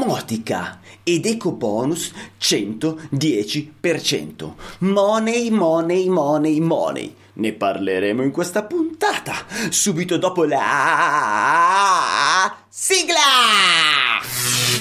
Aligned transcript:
domotica 0.00 0.80
ed 1.02 1.26
eco 1.26 1.52
bonus 1.52 2.12
110%. 2.40 4.54
Money, 4.78 5.50
money, 5.50 6.08
money, 6.08 6.58
money. 6.60 7.14
Ne 7.34 7.52
parleremo 7.52 8.22
in 8.22 8.30
questa 8.30 8.62
puntata, 8.64 9.34
subito 9.68 10.16
dopo 10.16 10.44
la 10.44 10.58
sigla! 12.68 13.18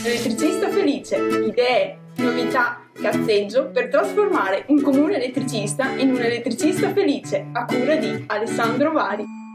Elettricista 0.04 0.70
felice, 0.70 1.18
idee, 1.18 1.98
novità, 2.16 2.80
cazzeggio 2.94 3.66
per 3.68 3.90
trasformare 3.90 4.64
un 4.68 4.82
comune 4.82 5.16
elettricista 5.16 5.90
in 5.96 6.12
un 6.12 6.22
elettricista 6.22 6.94
felice, 6.94 7.48
a 7.54 7.66
cura 7.66 7.96
di 7.96 8.24
Alessandro 8.28 8.94
Vari. 8.94 9.48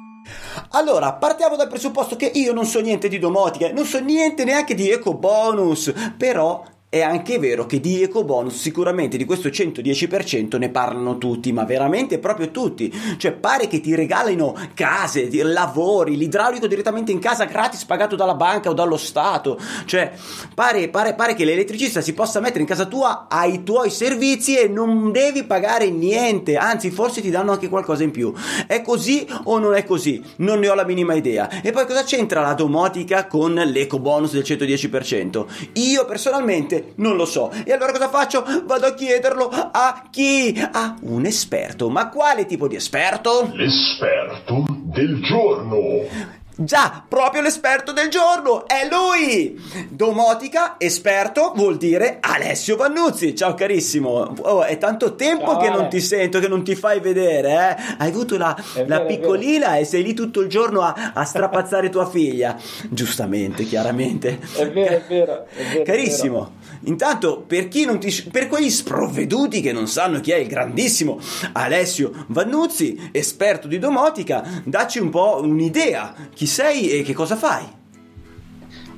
Allora, 0.70 1.12
partiamo 1.14 1.56
dal 1.56 1.68
presupposto 1.68 2.16
che 2.16 2.30
io 2.34 2.52
non 2.52 2.64
so 2.64 2.80
niente 2.80 3.08
di 3.08 3.18
domotica, 3.18 3.70
non 3.72 3.84
so 3.84 4.00
niente 4.00 4.44
neanche 4.44 4.74
di 4.74 4.90
eco 4.90 5.14
bonus, 5.14 5.92
però 6.16 6.64
è 6.94 7.02
anche 7.02 7.40
vero 7.40 7.66
che 7.66 7.80
di 7.80 8.04
eco 8.04 8.22
bonus 8.22 8.54
sicuramente 8.60 9.16
di 9.16 9.24
questo 9.24 9.48
110% 9.48 10.58
ne 10.58 10.68
parlano 10.68 11.18
tutti, 11.18 11.50
ma 11.50 11.64
veramente 11.64 12.20
proprio 12.20 12.52
tutti. 12.52 12.88
Cioè 13.16 13.32
pare 13.32 13.66
che 13.66 13.80
ti 13.80 13.96
regalino 13.96 14.56
case, 14.74 15.28
lavori, 15.42 16.16
l'idraulico 16.16 16.68
direttamente 16.68 17.10
in 17.10 17.18
casa 17.18 17.46
gratis 17.46 17.84
pagato 17.84 18.14
dalla 18.14 18.36
banca 18.36 18.70
o 18.70 18.74
dallo 18.74 18.96
Stato. 18.96 19.58
Cioè 19.86 20.12
pare, 20.54 20.88
pare, 20.88 21.14
pare 21.14 21.34
che 21.34 21.44
l'elettricista 21.44 22.00
si 22.00 22.14
possa 22.14 22.38
mettere 22.38 22.60
in 22.60 22.66
casa 22.66 22.84
tua 22.84 23.26
ai 23.28 23.64
tuoi 23.64 23.90
servizi 23.90 24.56
e 24.56 24.68
non 24.68 25.10
devi 25.10 25.42
pagare 25.42 25.90
niente, 25.90 26.56
anzi 26.56 26.92
forse 26.92 27.20
ti 27.20 27.30
danno 27.30 27.50
anche 27.50 27.68
qualcosa 27.68 28.04
in 28.04 28.12
più. 28.12 28.32
È 28.68 28.82
così 28.82 29.26
o 29.44 29.58
non 29.58 29.74
è 29.74 29.82
così? 29.82 30.22
Non 30.36 30.60
ne 30.60 30.68
ho 30.68 30.74
la 30.74 30.84
minima 30.84 31.14
idea. 31.14 31.60
E 31.60 31.72
poi 31.72 31.86
cosa 31.86 32.04
c'entra 32.04 32.40
la 32.40 32.54
domotica 32.54 33.26
con 33.26 33.54
l'eco 33.54 33.98
bonus 33.98 34.30
del 34.30 34.44
110%? 34.46 35.44
Io 35.72 36.04
personalmente 36.04 36.82
non 36.96 37.16
lo 37.16 37.24
so. 37.24 37.50
E 37.64 37.72
allora 37.72 37.92
cosa 37.92 38.08
faccio? 38.08 38.44
Vado 38.64 38.86
a 38.86 38.94
chiederlo 38.94 39.48
a 39.48 40.04
chi? 40.10 40.54
A 40.72 40.96
un 41.02 41.24
esperto. 41.26 41.88
Ma 41.88 42.08
quale 42.08 42.46
tipo 42.46 42.68
di 42.68 42.76
esperto? 42.76 43.50
L'esperto 43.52 44.64
del 44.68 45.22
giorno. 45.22 46.42
Già, 46.56 47.04
proprio 47.08 47.42
l'esperto 47.42 47.90
del 47.92 48.08
giorno, 48.08 48.68
è 48.68 48.88
lui! 48.88 49.60
Domotica, 49.88 50.76
esperto, 50.78 51.52
vuol 51.56 51.76
dire 51.76 52.18
Alessio 52.20 52.76
Vannuzzi. 52.76 53.34
Ciao 53.34 53.54
carissimo, 53.54 54.32
oh, 54.42 54.62
è 54.62 54.78
tanto 54.78 55.16
tempo 55.16 55.46
Ciao, 55.46 55.56
che 55.56 55.66
Ale. 55.66 55.76
non 55.76 55.88
ti 55.88 56.00
sento, 56.00 56.38
che 56.38 56.46
non 56.46 56.62
ti 56.62 56.76
fai 56.76 57.00
vedere, 57.00 57.50
eh? 57.50 57.96
Hai 57.98 58.08
avuto 58.08 58.38
la, 58.38 58.54
È 58.54 58.84
la 58.86 58.98
vero, 58.98 59.02
è 59.02 59.06
piccolina 59.06 59.78
e 59.78 59.84
sei 59.84 60.04
lì 60.04 60.14
tutto 60.14 60.40
il 60.42 60.48
giorno 60.48 60.82
a, 60.82 61.12
a 61.12 61.24
strapazzare 61.24 61.88
tua 61.88 62.08
figlia. 62.08 62.56
Giustamente, 62.88 63.64
chiaramente. 63.64 64.38
È 64.54 64.70
vero, 64.70 64.94
è 64.94 65.02
vero. 65.08 65.46
È 65.52 65.64
vero 65.72 65.82
Carissimo, 65.82 66.52
intanto 66.84 67.44
per 67.46 67.68
ti 67.68 68.28
per 68.30 68.48
quegli 68.48 68.70
sprovveduti 68.70 69.60
che 69.60 69.72
non 69.72 69.86
sanno 69.86 70.20
chi 70.20 70.32
è 70.32 70.36
il 70.36 70.48
grandissimo 70.48 71.18
Alessio 71.52 72.24
Vannuzzi, 72.28 73.10
esperto 73.12 73.68
di 73.68 73.78
domotica, 73.78 74.62
dacci 74.64 74.98
un 74.98 75.10
po' 75.10 75.40
un'idea. 75.42 76.14
Chi 76.34 76.46
sei 76.46 76.90
e 76.90 77.02
che 77.02 77.12
cosa 77.12 77.36
fai? 77.36 77.82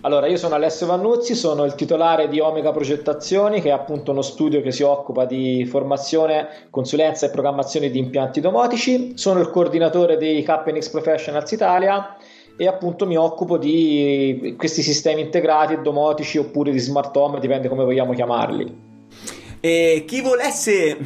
Allora, 0.07 0.29
io 0.29 0.37
sono 0.37 0.55
Alessio 0.55 0.87
Vannuzzi, 0.87 1.35
sono 1.35 1.65
il 1.65 1.75
titolare 1.75 2.29
di 2.29 2.39
Omega 2.39 2.71
Progettazioni, 2.71 3.61
che 3.61 3.71
è 3.71 3.73
appunto 3.73 4.13
uno 4.13 4.23
studio 4.23 4.63
che 4.63 4.71
si 4.71 4.85
occupa 4.85 5.25
di 5.25 5.67
formazione, 5.67 6.69
consulenza 6.71 7.27
e 7.27 7.31
programmazione 7.31 7.91
di 7.91 7.99
impianti 7.99 8.41
domotici. 8.41 9.15
Sono 9.17 9.41
il 9.41 9.51
coordinatore 9.51 10.17
dei 10.17 10.45
KNX 10.45 10.91
Professionals 10.91 11.51
Italia 11.51 12.17
e 12.57 12.67
appunto 12.67 13.07
mi 13.07 13.17
occupo 13.17 13.59
di 13.59 14.55
questi 14.57 14.83
sistemi 14.83 15.21
integrati 15.21 15.81
domotici 15.83 16.39
oppure 16.39 16.73
di 16.73 16.79
smart 16.79 17.15
home, 17.17 17.39
dipende 17.39 17.69
come 17.69 17.85
vogliamo 17.85 18.15
chiamarli. 18.15 18.85
E 19.61 20.05
chi 20.07 20.23
volesse 20.23 20.97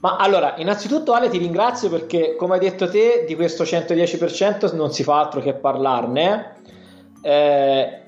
Ma 0.03 0.17
allora, 0.17 0.55
innanzitutto 0.57 1.13
Ale 1.13 1.29
ti 1.29 1.37
ringrazio 1.37 1.89
perché 1.89 2.35
come 2.35 2.55
hai 2.55 2.59
detto 2.59 2.89
te 2.89 3.23
di 3.25 3.35
questo 3.35 3.63
110% 3.63 4.75
non 4.75 4.91
si 4.91 5.01
fa 5.01 5.17
altro 5.17 5.39
che 5.39 5.53
parlarne. 5.53 6.55
Eh, 7.21 8.01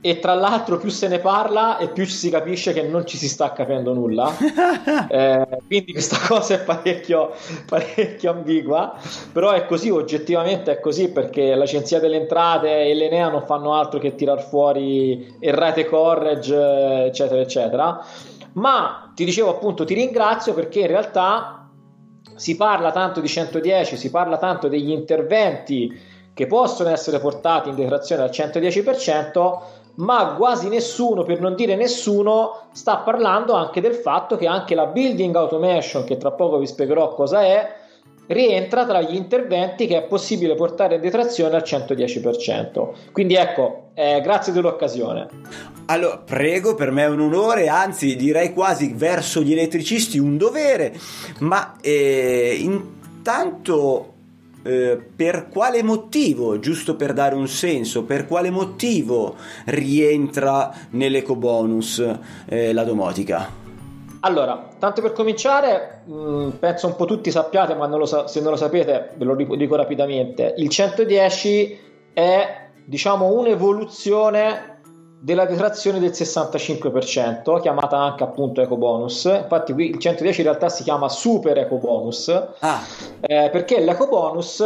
e 0.00 0.18
tra 0.20 0.34
l'altro 0.34 0.78
più 0.78 0.90
se 0.90 1.08
ne 1.08 1.18
parla 1.18 1.76
e 1.78 1.88
più 1.88 2.06
si 2.06 2.30
capisce 2.30 2.72
che 2.72 2.82
non 2.82 3.04
ci 3.04 3.16
si 3.16 3.28
sta 3.28 3.52
capendo 3.52 3.92
nulla. 3.92 4.32
Eh, 5.10 5.58
quindi 5.66 5.92
questa 5.92 6.18
cosa 6.24 6.54
è 6.54 6.60
parecchio, 6.60 7.32
parecchio 7.66 8.30
ambigua. 8.30 8.96
Però 9.32 9.50
è 9.50 9.66
così, 9.66 9.90
oggettivamente 9.90 10.70
è 10.70 10.78
così 10.78 11.10
perché 11.10 11.56
l'agenzia 11.56 11.98
delle 11.98 12.16
entrate 12.16 12.84
e 12.84 12.94
l'Enea 12.94 13.28
non 13.28 13.44
fanno 13.44 13.74
altro 13.74 13.98
che 13.98 14.14
tirar 14.14 14.40
fuori 14.40 15.36
errate 15.40 15.84
correge 15.86 17.06
eccetera 17.06 17.40
eccetera. 17.40 18.04
Ma 18.52 19.09
ti 19.20 19.26
dicevo 19.26 19.50
appunto 19.50 19.84
ti 19.84 19.92
ringrazio 19.92 20.54
perché 20.54 20.80
in 20.80 20.86
realtà 20.86 21.68
si 22.36 22.56
parla 22.56 22.90
tanto 22.90 23.20
di 23.20 23.28
110, 23.28 23.98
si 23.98 24.08
parla 24.08 24.38
tanto 24.38 24.66
degli 24.66 24.90
interventi 24.90 25.92
che 26.32 26.46
possono 26.46 26.88
essere 26.88 27.20
portati 27.20 27.68
in 27.68 27.74
detrazione 27.74 28.22
al 28.22 28.30
110%, 28.30 29.58
ma 29.96 30.36
quasi 30.38 30.70
nessuno, 30.70 31.22
per 31.24 31.38
non 31.38 31.54
dire 31.54 31.76
nessuno, 31.76 32.68
sta 32.72 32.96
parlando 32.98 33.52
anche 33.52 33.82
del 33.82 33.92
fatto 33.94 34.36
che 34.36 34.46
anche 34.46 34.74
la 34.74 34.86
building 34.86 35.36
automation, 35.36 36.04
che 36.04 36.16
tra 36.16 36.30
poco 36.30 36.56
vi 36.56 36.66
spiegherò 36.66 37.12
cosa 37.12 37.42
è, 37.42 37.74
rientra 38.30 38.86
tra 38.86 39.00
gli 39.00 39.14
interventi 39.14 39.86
che 39.86 39.96
è 39.96 40.02
possibile 40.02 40.54
portare 40.54 40.96
in 40.96 41.00
detrazione 41.00 41.56
al 41.56 41.62
110%. 41.64 42.88
Quindi 43.12 43.34
ecco, 43.34 43.90
eh, 43.94 44.20
grazie 44.20 44.52
dell'occasione. 44.52 45.28
Allora, 45.86 46.18
prego, 46.18 46.74
per 46.74 46.92
me 46.92 47.02
è 47.02 47.08
un 47.08 47.20
onore, 47.20 47.68
anzi 47.68 48.14
direi 48.14 48.52
quasi 48.52 48.92
verso 48.94 49.42
gli 49.42 49.52
elettricisti 49.52 50.18
un 50.18 50.36
dovere, 50.36 50.94
ma 51.40 51.76
eh, 51.80 52.56
intanto 52.60 54.12
eh, 54.62 54.96
per 55.16 55.48
quale 55.48 55.82
motivo, 55.82 56.60
giusto 56.60 56.94
per 56.94 57.12
dare 57.12 57.34
un 57.34 57.48
senso, 57.48 58.04
per 58.04 58.26
quale 58.26 58.50
motivo 58.50 59.34
rientra 59.66 60.72
nell'eco 60.90 61.34
bonus 61.34 62.04
eh, 62.46 62.72
la 62.72 62.84
domotica? 62.84 63.59
Allora, 64.22 64.68
tanto 64.78 65.00
per 65.00 65.12
cominciare, 65.12 66.02
mh, 66.04 66.48
penso 66.58 66.86
un 66.88 66.96
po' 66.96 67.06
tutti 67.06 67.30
sappiate, 67.30 67.74
ma 67.74 67.86
non 67.86 68.06
sa- 68.06 68.26
se 68.26 68.40
non 68.40 68.50
lo 68.50 68.56
sapete 68.56 69.12
ve 69.16 69.24
lo 69.24 69.34
dico, 69.34 69.76
rapidamente, 69.76 70.54
il 70.58 70.68
110 70.68 71.78
è 72.12 72.68
diciamo 72.84 73.26
un'evoluzione 73.32 74.78
della 75.22 75.44
detrazione 75.44 75.98
del 76.00 76.12
65%, 76.14 77.60
chiamata 77.60 77.96
anche 77.98 78.22
appunto 78.24 78.60
eco 78.60 78.76
bonus. 78.76 79.24
Infatti 79.24 79.72
qui 79.72 79.90
il 79.90 79.98
110 79.98 80.40
in 80.40 80.46
realtà 80.46 80.68
si 80.68 80.82
chiama 80.82 81.08
super 81.08 81.56
eco 81.58 81.76
bonus, 81.76 82.28
Ah, 82.60 82.80
eh, 83.20 83.48
perché 83.50 83.80
l'eco 83.80 84.06
bonus 84.08 84.62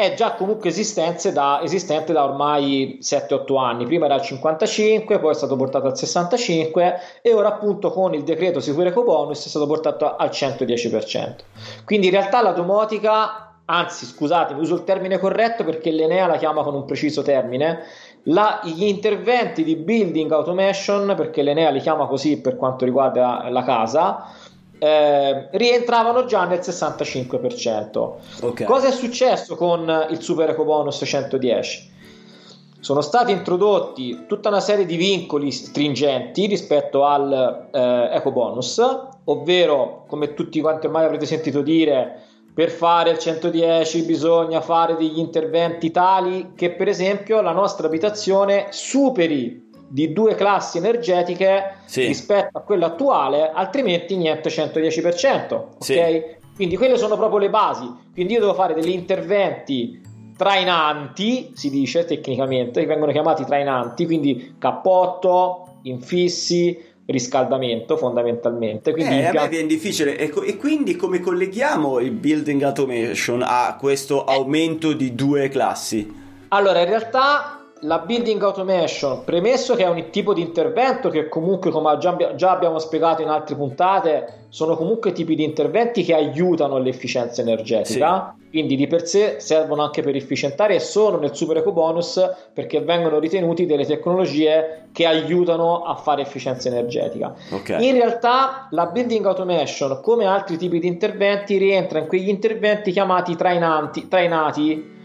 è 0.00 0.14
già 0.14 0.32
comunque 0.32 0.70
esistente 0.70 1.30
da, 1.30 1.60
esistente 1.62 2.14
da 2.14 2.24
ormai 2.24 2.98
7-8 3.02 3.58
anni. 3.58 3.84
Prima 3.84 4.06
era 4.06 4.14
al 4.14 4.22
55, 4.22 5.18
poi 5.18 5.32
è 5.32 5.34
stato 5.34 5.56
portato 5.56 5.86
al 5.88 5.96
65 5.96 7.00
e 7.20 7.34
ora 7.34 7.48
appunto 7.48 7.90
con 7.90 8.14
il 8.14 8.22
decreto 8.22 8.60
sicuro 8.60 8.88
eco 8.88 9.02
bonus 9.02 9.44
è 9.44 9.48
stato 9.48 9.66
portato 9.66 10.16
al 10.16 10.30
110%. 10.30 11.34
Quindi 11.84 12.06
in 12.06 12.12
realtà 12.12 12.40
la 12.40 12.52
domotica, 12.52 13.56
anzi 13.66 14.06
scusatemi, 14.06 14.60
uso 14.60 14.74
il 14.74 14.84
termine 14.84 15.18
corretto 15.18 15.64
perché 15.64 15.90
l'Enea 15.90 16.26
la 16.26 16.38
chiama 16.38 16.62
con 16.62 16.74
un 16.74 16.86
preciso 16.86 17.20
termine, 17.20 17.80
la- 18.24 18.60
gli 18.64 18.84
interventi 18.84 19.62
di 19.62 19.76
building 19.76 20.32
automation, 20.32 21.12
perché 21.14 21.42
l'Enea 21.42 21.68
li 21.68 21.80
chiama 21.80 22.06
così 22.06 22.40
per 22.40 22.56
quanto 22.56 22.86
riguarda 22.86 23.48
la 23.50 23.62
casa, 23.62 24.32
eh, 24.80 25.48
rientravano 25.52 26.24
già 26.24 26.46
nel 26.46 26.60
65%. 26.60 28.12
ok. 28.40 28.64
Cosa 28.64 28.88
è 28.88 28.92
successo 28.92 29.54
con 29.54 30.06
il 30.08 30.22
Super 30.22 30.50
Eco 30.50 30.64
Bonus 30.64 31.02
110? 31.04 31.98
Sono 32.80 33.02
stati 33.02 33.30
introdotti 33.30 34.24
tutta 34.26 34.48
una 34.48 34.60
serie 34.60 34.86
di 34.86 34.96
vincoli 34.96 35.50
stringenti 35.50 36.46
rispetto 36.46 37.04
al 37.04 37.68
eh, 37.70 38.08
Eco 38.16 38.32
Bonus, 38.32 38.80
ovvero 39.24 40.04
come 40.08 40.32
tutti 40.32 40.62
quanti 40.62 40.86
ormai 40.86 41.04
avrete 41.04 41.26
sentito 41.26 41.60
dire, 41.60 42.22
per 42.54 42.70
fare 42.70 43.10
il 43.10 43.18
110 43.18 44.02
bisogna 44.04 44.62
fare 44.62 44.96
degli 44.96 45.18
interventi 45.18 45.90
tali 45.90 46.52
che 46.56 46.70
per 46.70 46.88
esempio 46.88 47.42
la 47.42 47.52
nostra 47.52 47.86
abitazione 47.86 48.68
superi 48.70 49.69
di 49.92 50.12
due 50.12 50.36
classi 50.36 50.78
energetiche 50.78 51.78
Sì. 51.86 52.06
rispetto 52.06 52.58
a 52.58 52.60
quella 52.60 52.86
attuale, 52.86 53.50
altrimenti 53.52 54.16
niente 54.16 54.48
110%. 54.50 55.54
Ok? 55.54 55.82
Sì. 55.84 56.00
Quindi 56.54 56.76
quelle 56.76 56.96
sono 56.96 57.16
proprio 57.16 57.38
le 57.40 57.50
basi. 57.50 57.90
Quindi 58.12 58.34
io 58.34 58.40
devo 58.40 58.54
fare 58.54 58.74
degli 58.74 58.90
interventi 58.90 60.00
trainanti, 60.36 61.52
si 61.54 61.70
dice 61.70 62.04
tecnicamente, 62.04 62.80
che 62.80 62.86
vengono 62.86 63.12
chiamati 63.12 63.44
trainanti, 63.44 64.04
quindi 64.06 64.54
cappotto, 64.58 65.78
infissi, 65.82 66.78
riscaldamento 67.06 67.96
fondamentalmente. 67.96 68.92
Quindi 68.92 69.12
Eh, 69.14 69.16
a 69.16 69.20
me 69.20 69.24
impianti- 69.26 69.50
viene 69.54 69.66
difficile. 69.66 70.16
E, 70.16 70.28
co- 70.28 70.42
e 70.42 70.56
quindi 70.56 70.94
come 70.96 71.18
colleghiamo 71.20 71.98
il 71.98 72.12
building 72.12 72.62
automation 72.62 73.42
a 73.44 73.76
questo 73.80 74.26
Eh. 74.26 74.32
aumento 74.34 74.92
di 74.92 75.14
due 75.14 75.48
classi? 75.48 76.14
Allora, 76.48 76.80
in 76.80 76.86
realtà 76.88 77.59
la 77.80 77.98
building 77.98 78.42
automation, 78.42 79.24
premesso 79.24 79.74
che 79.74 79.84
è 79.84 79.88
un 79.88 80.10
tipo 80.10 80.34
di 80.34 80.42
intervento 80.42 81.08
che 81.08 81.28
comunque, 81.28 81.70
come 81.70 81.96
già, 81.98 82.10
abbia- 82.10 82.34
già 82.34 82.50
abbiamo 82.50 82.78
spiegato 82.78 83.22
in 83.22 83.28
altre 83.28 83.54
puntate, 83.54 84.46
sono 84.48 84.76
comunque 84.76 85.12
tipi 85.12 85.34
di 85.34 85.44
interventi 85.44 86.02
che 86.02 86.14
aiutano 86.14 86.78
l'efficienza 86.78 87.40
energetica, 87.40 88.34
quindi 88.50 88.76
di 88.76 88.86
per 88.86 89.06
sé 89.06 89.36
servono 89.38 89.82
anche 89.82 90.02
per 90.02 90.16
efficientare 90.16 90.74
e 90.74 90.80
sono 90.80 91.18
nel 91.18 91.34
super 91.34 91.58
eco 91.58 91.72
bonus 91.72 92.20
perché 92.52 92.80
vengono 92.80 93.18
ritenuti 93.18 93.64
delle 93.64 93.86
tecnologie 93.86 94.88
che 94.92 95.06
aiutano 95.06 95.84
a 95.84 95.94
fare 95.94 96.22
efficienza 96.22 96.68
energetica. 96.68 97.32
Ok. 97.52 97.76
In 97.78 97.92
realtà 97.92 98.66
la 98.70 98.86
building 98.86 99.24
automation, 99.24 100.00
come 100.02 100.26
altri 100.26 100.56
tipi 100.56 100.80
di 100.80 100.88
interventi, 100.88 101.56
rientra 101.56 102.00
in 102.00 102.06
quegli 102.06 102.28
interventi 102.28 102.90
chiamati 102.90 103.36
trainanti, 103.36 104.08
trainati. 104.08 104.98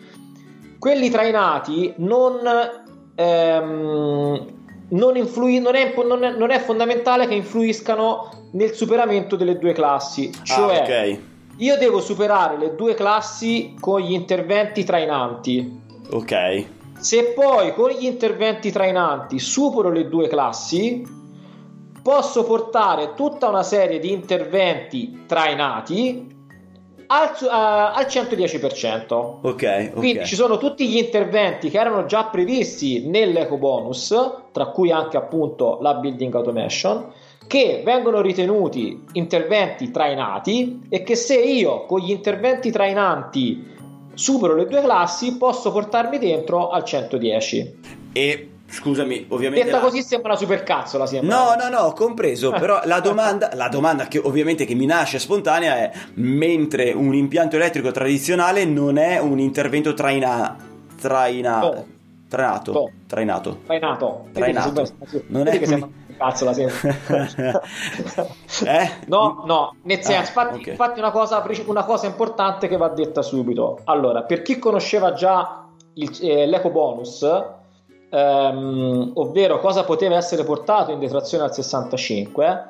Quelli 0.85 1.09
trainati 1.09 1.95
non, 1.97 2.41
ehm, 3.15 4.45
non, 4.89 5.17
influi- 5.17 5.57
non 5.59 5.73
è, 5.73 5.91
non 5.95 6.23
è- 6.23 6.37
non 6.37 6.51
è 6.51 6.59
fondamentale 6.59 7.25
che 7.25 7.33
influiscano 7.33 8.49
nel 8.51 8.71
superamento 8.71 9.35
delle 9.35 9.57
due 9.57 9.73
classi. 9.73 10.29
Cioè, 10.43 10.77
ah, 10.77 10.81
ok. 10.83 11.19
io 11.57 11.77
devo 11.79 12.01
superare 12.01 12.59
le 12.59 12.75
due 12.75 12.93
classi 12.93 13.73
con 13.79 13.99
gli 13.99 14.11
interventi 14.11 14.83
trainanti. 14.83 15.81
Ok. 16.11 16.65
Se 16.99 17.33
poi 17.33 17.73
con 17.73 17.89
gli 17.89 18.05
interventi 18.05 18.71
trainanti 18.71 19.39
supero 19.39 19.89
le 19.89 20.07
due 20.07 20.27
classi, 20.27 21.03
posso 22.03 22.43
portare 22.43 23.15
tutta 23.15 23.49
una 23.49 23.63
serie 23.63 23.97
di 23.97 24.11
interventi 24.11 25.23
trainati 25.25 26.34
al, 27.07 27.29
a- 27.49 27.93
al 27.93 28.05
110%. 28.05 29.13
Ok. 29.13 29.41
ok. 29.43 29.91
Quindi 29.93 30.25
ci 30.25 30.35
sono 30.35 30.57
tutti 30.57 30.87
gli 30.87 30.97
interventi 30.97 31.69
che 31.69 31.79
erano 31.79 32.05
già 32.05 32.25
previsti 32.25 33.07
nell'eco 33.07 33.57
bonus, 33.57 34.13
tra 34.51 34.67
cui 34.67 34.91
anche 34.91 35.17
appunto 35.17 35.79
la 35.81 35.95
building 35.95 36.33
automation, 36.35 37.11
che 37.47 37.81
vengono 37.85 38.21
ritenuti 38.21 39.03
interventi 39.13 39.91
trainati 39.91 40.81
e 40.89 41.03
che 41.03 41.15
se 41.15 41.39
io 41.39 41.85
con 41.85 41.99
gli 41.99 42.11
interventi 42.11 42.71
trainanti 42.71 43.73
supero 44.15 44.55
le 44.55 44.65
due 44.65 44.81
classi 44.81 45.37
posso 45.37 45.71
portarmi 45.71 46.17
dentro 46.17 46.69
al 46.69 46.83
110. 46.83 47.79
E 48.13 48.49
scusami, 48.67 49.25
ovviamente. 49.29 49.65
Detta 49.65 49.77
la- 49.77 49.83
così 49.83 50.01
sembra 50.01 50.29
una 50.31 50.39
supercazzola, 50.39 51.05
sembra. 51.05 51.35
No, 51.35 51.55
no, 51.55 51.69
no, 51.69 51.77
ho 51.85 51.93
compreso, 51.93 52.51
però 52.57 52.79
la 52.85 52.99
domanda, 52.99 53.49
la 53.53 53.67
domanda 53.69 54.07
che 54.07 54.17
ovviamente 54.19 54.65
che 54.65 54.73
mi 54.75 54.85
nasce 54.85 55.19
spontanea 55.19 55.77
è 55.77 55.91
mentre 56.15 56.91
un 56.91 57.13
impianto 57.13 57.55
elettrico 57.55 57.91
tradizionale 57.91 58.65
non 58.65 58.97
è 58.97 59.19
un 59.19 59.39
intervento 59.39 59.93
traina, 59.93 60.55
traina, 60.99 61.59
No. 61.59 61.85
trainato, 62.29 62.71
No. 62.71 62.91
trainato. 63.07 63.59
Trainato. 63.65 64.25
Trainato. 64.33 64.83
Non 65.27 65.47
è 65.47 65.57
che 65.59 65.65
sembra 65.67 65.87
un- 65.87 65.93
una 66.17 66.35
supercazzola, 66.35 66.53
sembra. 66.53 67.61
Eh? 68.65 68.89
No, 69.07 69.43
no, 69.45 69.75
nel 69.83 70.01
senso, 70.01 70.11
Ah, 70.39 70.43
infatti, 70.43 70.59
ok. 70.59 70.67
infatti 70.67 70.99
una, 70.99 71.11
cosa, 71.11 71.45
una 71.65 71.83
cosa 71.83 72.07
importante 72.07 72.67
che 72.67 72.77
va 72.77 72.87
detta 72.89 73.21
subito. 73.21 73.79
Allora, 73.85 74.23
per 74.23 74.41
chi 74.41 74.57
conosceva 74.59 75.13
già 75.13 75.65
il- 75.95 76.17
eh, 76.21 76.45
l'eco 76.45 76.69
bonus, 76.69 77.25
ehm, 78.15 79.11
ovvero 79.15 79.59
cosa 79.59 79.83
poteva 79.83 80.15
essere 80.15 80.45
portato 80.45 80.91
in 80.91 80.99
detrazione 80.99 81.43
al 81.43 81.53
65, 81.53 82.69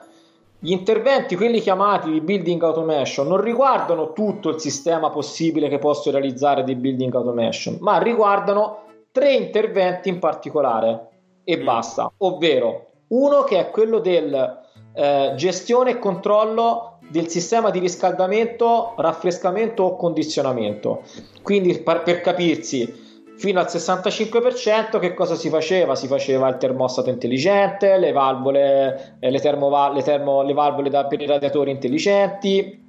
gli 0.57 0.71
interventi, 0.71 1.35
quelli 1.35 1.59
chiamati 1.59 2.09
di 2.09 2.21
building 2.21 2.63
automation, 2.63 3.27
non 3.27 3.39
riguardano 3.39 4.13
tutto 4.13 4.49
il 4.49 4.59
sistema 4.59 5.11
possibile 5.11 5.69
che 5.69 5.77
posso 5.77 6.09
realizzare 6.09 6.63
di 6.63 6.73
building 6.75 7.13
automation, 7.13 7.77
ma 7.81 7.99
riguardano 7.99 8.79
tre 9.11 9.33
interventi 9.33 10.09
in 10.09 10.17
particolare 10.17 11.09
e 11.43 11.57
Mm. 11.57 11.63
basta, 11.63 12.11
ovvero 12.17 12.87
uno 13.09 13.43
che 13.43 13.59
è 13.59 13.69
quello 13.69 13.99
del 13.99 14.63
eh, 14.95 15.33
gestione 15.35 15.91
e 15.91 15.99
controllo 15.99 16.97
del 17.07 17.27
sistema 17.27 17.69
di 17.69 17.77
riscaldamento, 17.77 18.93
raffrescamento 18.97 19.83
o 19.83 19.95
condizionamento. 19.95 21.03
Quindi 21.43 21.77
per, 21.79 22.01
per 22.01 22.21
capirsi, 22.21 23.04
fino 23.37 23.59
al 23.59 23.65
65% 23.67 24.99
che 24.99 25.13
cosa 25.13 25.35
si 25.35 25.49
faceva? 25.49 25.95
Si 25.95 26.07
faceva 26.07 26.47
il 26.47 26.57
termostato 26.57 27.09
intelligente, 27.09 27.97
le 27.97 28.11
valvole, 28.11 29.17
eh, 29.19 29.29
le, 29.29 29.39
termova- 29.39 29.91
le 29.91 30.03
termo- 30.03 30.41
le 30.41 30.53
valvole 30.53 30.89
da- 30.89 31.05
per 31.05 31.21
i 31.21 31.25
radiatori 31.27 31.71
intelligenti 31.71 32.83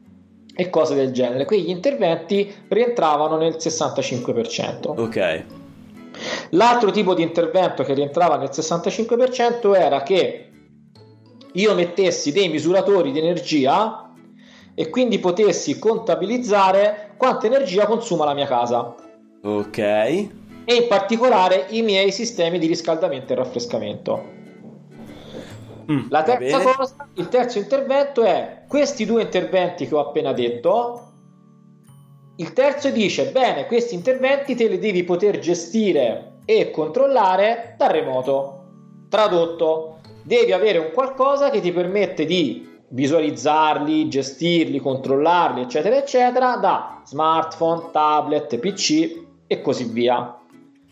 e 0.54 0.70
cose 0.70 0.94
del 0.94 1.12
genere. 1.12 1.44
Quegli 1.44 1.68
interventi 1.68 2.52
rientravano 2.68 3.36
nel 3.36 3.56
65%. 3.58 4.94
Ok. 4.96 5.44
L'altro 6.50 6.90
tipo 6.92 7.12
di 7.12 7.22
intervento 7.22 7.82
che 7.82 7.92
rientrava 7.92 8.36
nel 8.36 8.48
65% 8.50 9.74
era 9.74 10.02
che 10.02 10.50
io 11.52 11.74
mettessi 11.74 12.32
dei 12.32 12.48
misuratori 12.48 13.12
di 13.12 13.18
energia 13.18 14.12
e 14.74 14.88
quindi 14.88 15.18
potessi 15.18 15.78
contabilizzare 15.78 17.14
quanta 17.16 17.46
energia 17.46 17.86
consuma 17.86 18.24
la 18.24 18.34
mia 18.34 18.46
casa 18.46 18.94
Ok. 19.46 19.78
e 19.78 20.74
in 20.74 20.88
particolare 20.88 21.66
i 21.68 21.82
miei 21.82 22.10
sistemi 22.10 22.58
di 22.58 22.66
riscaldamento 22.66 23.32
e 23.32 23.36
raffrescamento. 23.36 24.34
Mm, 25.90 26.06
La 26.08 26.24
terza 26.24 26.58
cosa, 26.58 27.08
il 27.14 27.28
terzo 27.28 27.58
intervento 27.58 28.24
è 28.24 28.64
questi 28.66 29.04
due 29.06 29.22
interventi 29.22 29.86
che 29.86 29.94
ho 29.94 30.00
appena 30.00 30.32
detto. 30.32 31.12
Il 32.38 32.52
terzo 32.52 32.90
dice: 32.90 33.30
Bene, 33.30 33.66
questi 33.66 33.94
interventi 33.94 34.56
te 34.56 34.66
li 34.66 34.80
devi 34.80 35.04
poter 35.04 35.38
gestire 35.38 36.38
e 36.44 36.72
controllare 36.72 37.76
da 37.78 37.86
remoto. 37.86 38.64
Tradotto, 39.08 39.98
devi 40.24 40.50
avere 40.50 40.78
un 40.78 40.90
qualcosa 40.92 41.50
che 41.50 41.60
ti 41.60 41.70
permette 41.70 42.24
di 42.24 42.68
visualizzarli, 42.88 44.08
gestirli, 44.08 44.80
controllarli, 44.80 45.60
eccetera, 45.62 45.96
eccetera, 45.96 46.56
da 46.56 47.02
smartphone, 47.04 47.90
tablet, 47.92 48.58
PC 48.58 49.25
e 49.46 49.60
così 49.60 49.84
via 49.84 50.36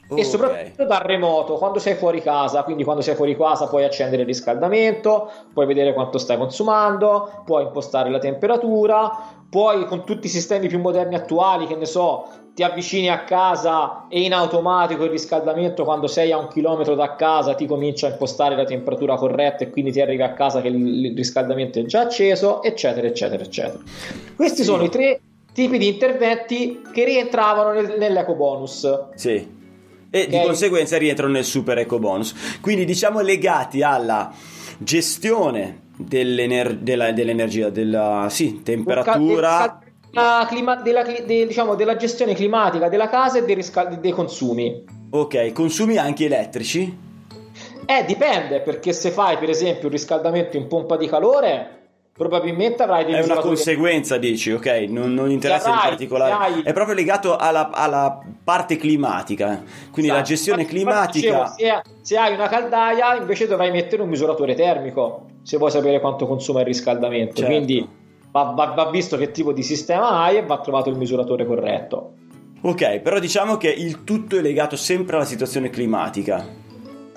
e 0.07 0.21
Ok. 0.21 0.25
soprattutto 0.27 0.85
dal 0.85 1.01
remoto 1.01 1.55
quando 1.55 1.79
sei 1.79 1.95
fuori 1.95 2.21
casa 2.21 2.63
quindi 2.63 2.85
quando 2.85 3.01
sei 3.03 3.15
fuori 3.15 3.35
casa 3.35 3.69
puoi 3.69 3.85
accendere 3.85 4.21
il 4.21 4.29
riscaldamento 4.29 5.31
puoi 5.53 5.65
vedere 5.65 5.95
quanto 5.95 6.19
stai 6.19 6.37
consumando 6.37 7.43
puoi 7.47 7.63
impostare 7.65 8.11
la 8.11 8.19
temperatura 8.19 9.11
puoi 9.49 9.87
con 9.87 10.05
tutti 10.05 10.27
i 10.27 10.31
sistemi 10.31 10.69
più 10.69 10.79
moderni 10.79 11.15
attuali 11.15 11.67
che 11.67 11.75
ne 11.77 11.87
so 11.87 12.27
ti 12.55 12.63
avvicini 12.63 13.09
a 13.09 13.25
casa 13.25 14.05
e 14.09 14.21
in 14.21 14.35
automatico 14.35 15.05
il 15.05 15.11
riscaldamento 15.11 15.85
quando 15.85 16.07
sei 16.07 16.33
a 16.33 16.39
un 16.39 16.49
chilometro 16.49 16.95
da 16.95 17.17
casa 17.17 17.55
ti 17.55 17.67
comincia 17.67 18.07
a 18.07 18.11
impostare 18.11 18.55
la 18.57 18.65
temperatura 18.65 19.17
corretta 19.17 19.65
e 19.65 19.71
quindi 19.71 19.91
ti 19.91 20.03
arrivi 20.03 20.23
a 20.23 20.35
casa 20.35 20.61
che 20.61 20.69
il 20.69 21.07
il 21.07 21.17
riscaldamento 21.17 21.79
è 21.79 21.85
già 21.87 22.03
acceso 22.03 22.63
eccetera 22.63 23.07
eccetera 23.07 23.43
eccetera 23.43 23.83
questi 24.37 24.59
Sì. 24.59 24.65
sono 24.65 24.85
i 24.85 24.91
tre 24.91 25.21
tipi 25.55 25.79
di 25.79 25.87
interventi 25.89 26.83
che 26.93 27.05
rientravano 27.05 27.73
nel- 27.73 27.95
nell'eco 27.99 28.35
bonus 28.35 28.87
Sì. 29.15 29.53
E 30.11 30.27
di 30.29 30.37
Ok. 30.37 30.43
conseguenza 30.45 30.97
rientrano 30.99 31.33
nel 31.33 31.45
super 31.45 31.79
eco 31.79 31.99
bonus. 31.99 32.59
Quindi 32.61 32.85
diciamo 32.85 33.21
legati 33.21 33.83
alla 33.83 34.33
gestione 34.79 35.81
dell'ener- 35.97 36.75
della- 36.77 37.13
dell'energia, 37.13 37.69
della 37.71 38.27
sì, 38.31 38.63
temperatura. 38.63 39.81
della, 40.11 40.47
clima- 40.49 40.77
della 40.77 41.03
de- 41.03 41.25
diciamo, 41.47 41.75
della 41.75 41.97
gestione 41.97 42.35
climatica 42.35 42.89
della 42.89 43.09
casa 43.09 43.39
e 43.39 43.45
dei, 43.45 43.57
riscal- 43.57 43.99
dei 43.99 44.13
consumi. 44.13 44.85
Ok, 45.11 45.53
consumi 45.53 45.97
anche 45.97 46.27
elettrici? 46.27 46.97
Eh, 47.87 48.05
dipende, 48.07 48.61
perché 48.61 48.93
se 48.93 49.11
fai 49.11 49.37
per 49.39 49.51
esempio 49.51 49.87
un 49.87 49.93
riscaldamento 49.93 50.57
in 50.57 50.69
pompa 50.69 50.97
di 50.97 51.09
calore, 51.09 51.84
probabilmente 52.17 52.83
avrai 52.83 53.05
dei 53.05 53.15
È 53.15 53.25
una 53.25 53.37
conseguenza, 53.41 54.17
dici, 54.19 54.53
ok? 54.53 54.67
Non, 54.89 55.13
non 55.13 55.31
interessa 55.31 55.69
in 55.69 55.75
avrai- 55.75 55.89
particolare. 55.91 56.33
avrai- 56.33 56.63
È 56.63 56.73
proprio 56.73 56.95
legato 56.95 57.37
alla, 57.37 57.71
alla 57.73 58.21
parte 58.45 58.77
climatica. 58.77 59.63
Quindi 59.91 60.11
la 60.11 60.19
Esatto. 60.21 60.29
gestione 60.29 60.61
Infatti- 60.63 60.81
infatti 60.81 61.21
climatica. 61.21 61.53
dicevo, 61.57 61.83
se, 61.83 61.91
se 62.03 62.17
hai 62.17 62.35
una 62.35 62.49
caldaia, 62.49 63.17
invece 63.17 63.47
dovrai 63.49 63.71
mettere 63.73 64.03
un 64.03 64.09
misuratore 64.09 64.55
termico. 64.55 65.27
se 65.45 65.59
vuoi 65.59 65.71
sapere 65.71 66.01
quanto 66.01 66.27
consuma 66.27 66.61
il 66.61 66.67
riscaldamento. 66.67 67.35
Certo. 67.35 67.51
Quindi 67.51 67.87
va, 68.31 68.45
va- 68.57 68.73
va 68.75 68.89
visto 68.91 69.19
che 69.19 69.31
tipo 69.31 69.53
di 69.53 69.63
sistema 69.63 70.23
hai 70.23 70.39
e 70.39 70.43
va 70.43 70.59
trovato 70.61 70.89
il 70.89 70.97
misuratore 70.97 71.45
corretto. 71.45 72.13
Ok, 72.63 73.01
però 73.01 73.19
diciamo 73.19 73.59
che 73.59 73.69
il 73.69 74.05
tutto 74.05 74.39
è 74.39 74.41
legato 74.41 74.75
sempre 74.77 75.17
alla 75.17 75.27
situazione 75.27 75.69
climatica. 75.69 76.63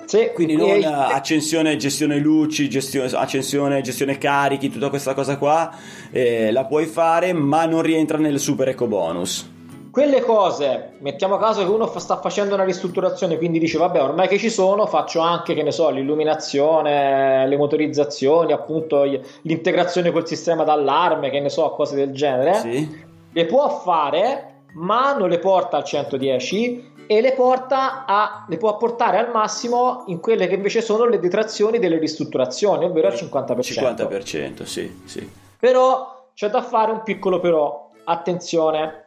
Sì, 0.08 0.30
Quindi 0.32 0.56
non 0.56 0.70
eh, 0.70 0.86
accensione, 0.86 1.76
gestione 1.76 2.16
luci, 2.16 2.66
gestione, 2.70 3.10
accensione, 3.12 3.82
gestione 3.82 4.16
carichi, 4.16 4.70
tutta 4.70 4.88
questa 4.88 5.12
cosa 5.12 5.36
qua 5.36 5.70
eh, 6.10 6.50
la 6.50 6.64
puoi 6.64 6.86
fare, 6.86 7.34
ma 7.34 7.66
non 7.66 7.82
rientra 7.82 8.16
nel 8.16 8.38
super 8.38 8.68
eco 8.68 8.86
bonus. 8.86 9.56
Quelle 9.90 10.22
cose, 10.22 10.92
mettiamo 11.00 11.36
caso 11.36 11.62
che 11.62 11.70
uno 11.70 11.86
fa- 11.86 11.98
sta 11.98 12.16
facendo 12.20 12.54
una 12.54 12.64
ristrutturazione, 12.64 13.36
quindi 13.36 13.58
dice 13.58 13.76
vabbè 13.76 14.00
ormai 14.00 14.28
che 14.28 14.38
ci 14.38 14.48
sono 14.48 14.86
faccio 14.86 15.20
anche, 15.20 15.52
che 15.52 15.62
ne 15.62 15.72
so, 15.72 15.90
l'illuminazione, 15.90 17.46
le 17.46 17.56
motorizzazioni, 17.58 18.52
appunto 18.52 19.02
l'integrazione 19.42 20.10
col 20.10 20.26
sistema 20.26 20.64
d'allarme, 20.64 21.28
che 21.28 21.40
ne 21.40 21.50
so, 21.50 21.68
cose 21.72 21.96
del 21.96 22.12
genere. 22.12 22.54
Sì? 22.54 23.06
Le 23.30 23.44
può 23.44 23.68
fare, 23.68 24.62
ma 24.72 25.14
non 25.14 25.28
le 25.28 25.38
porta 25.38 25.76
al 25.76 25.84
110 25.84 26.87
e 27.10 27.22
le, 27.22 27.32
porta 27.32 28.04
a, 28.04 28.44
le 28.46 28.58
può 28.58 28.76
portare 28.76 29.16
al 29.16 29.30
massimo 29.32 30.04
in 30.08 30.20
quelle 30.20 30.46
che 30.46 30.56
invece 30.56 30.82
sono 30.82 31.06
le 31.06 31.18
detrazioni 31.18 31.78
delle 31.78 31.98
ristrutturazioni, 31.98 32.84
ovvero 32.84 33.06
al 33.06 33.14
50%. 33.14 33.60
50%, 33.60 34.62
sì, 34.64 35.00
sì. 35.06 35.26
Però 35.58 36.28
c'è 36.34 36.50
da 36.50 36.60
fare 36.60 36.92
un 36.92 37.02
piccolo 37.02 37.40
però, 37.40 37.90
attenzione. 38.04 39.04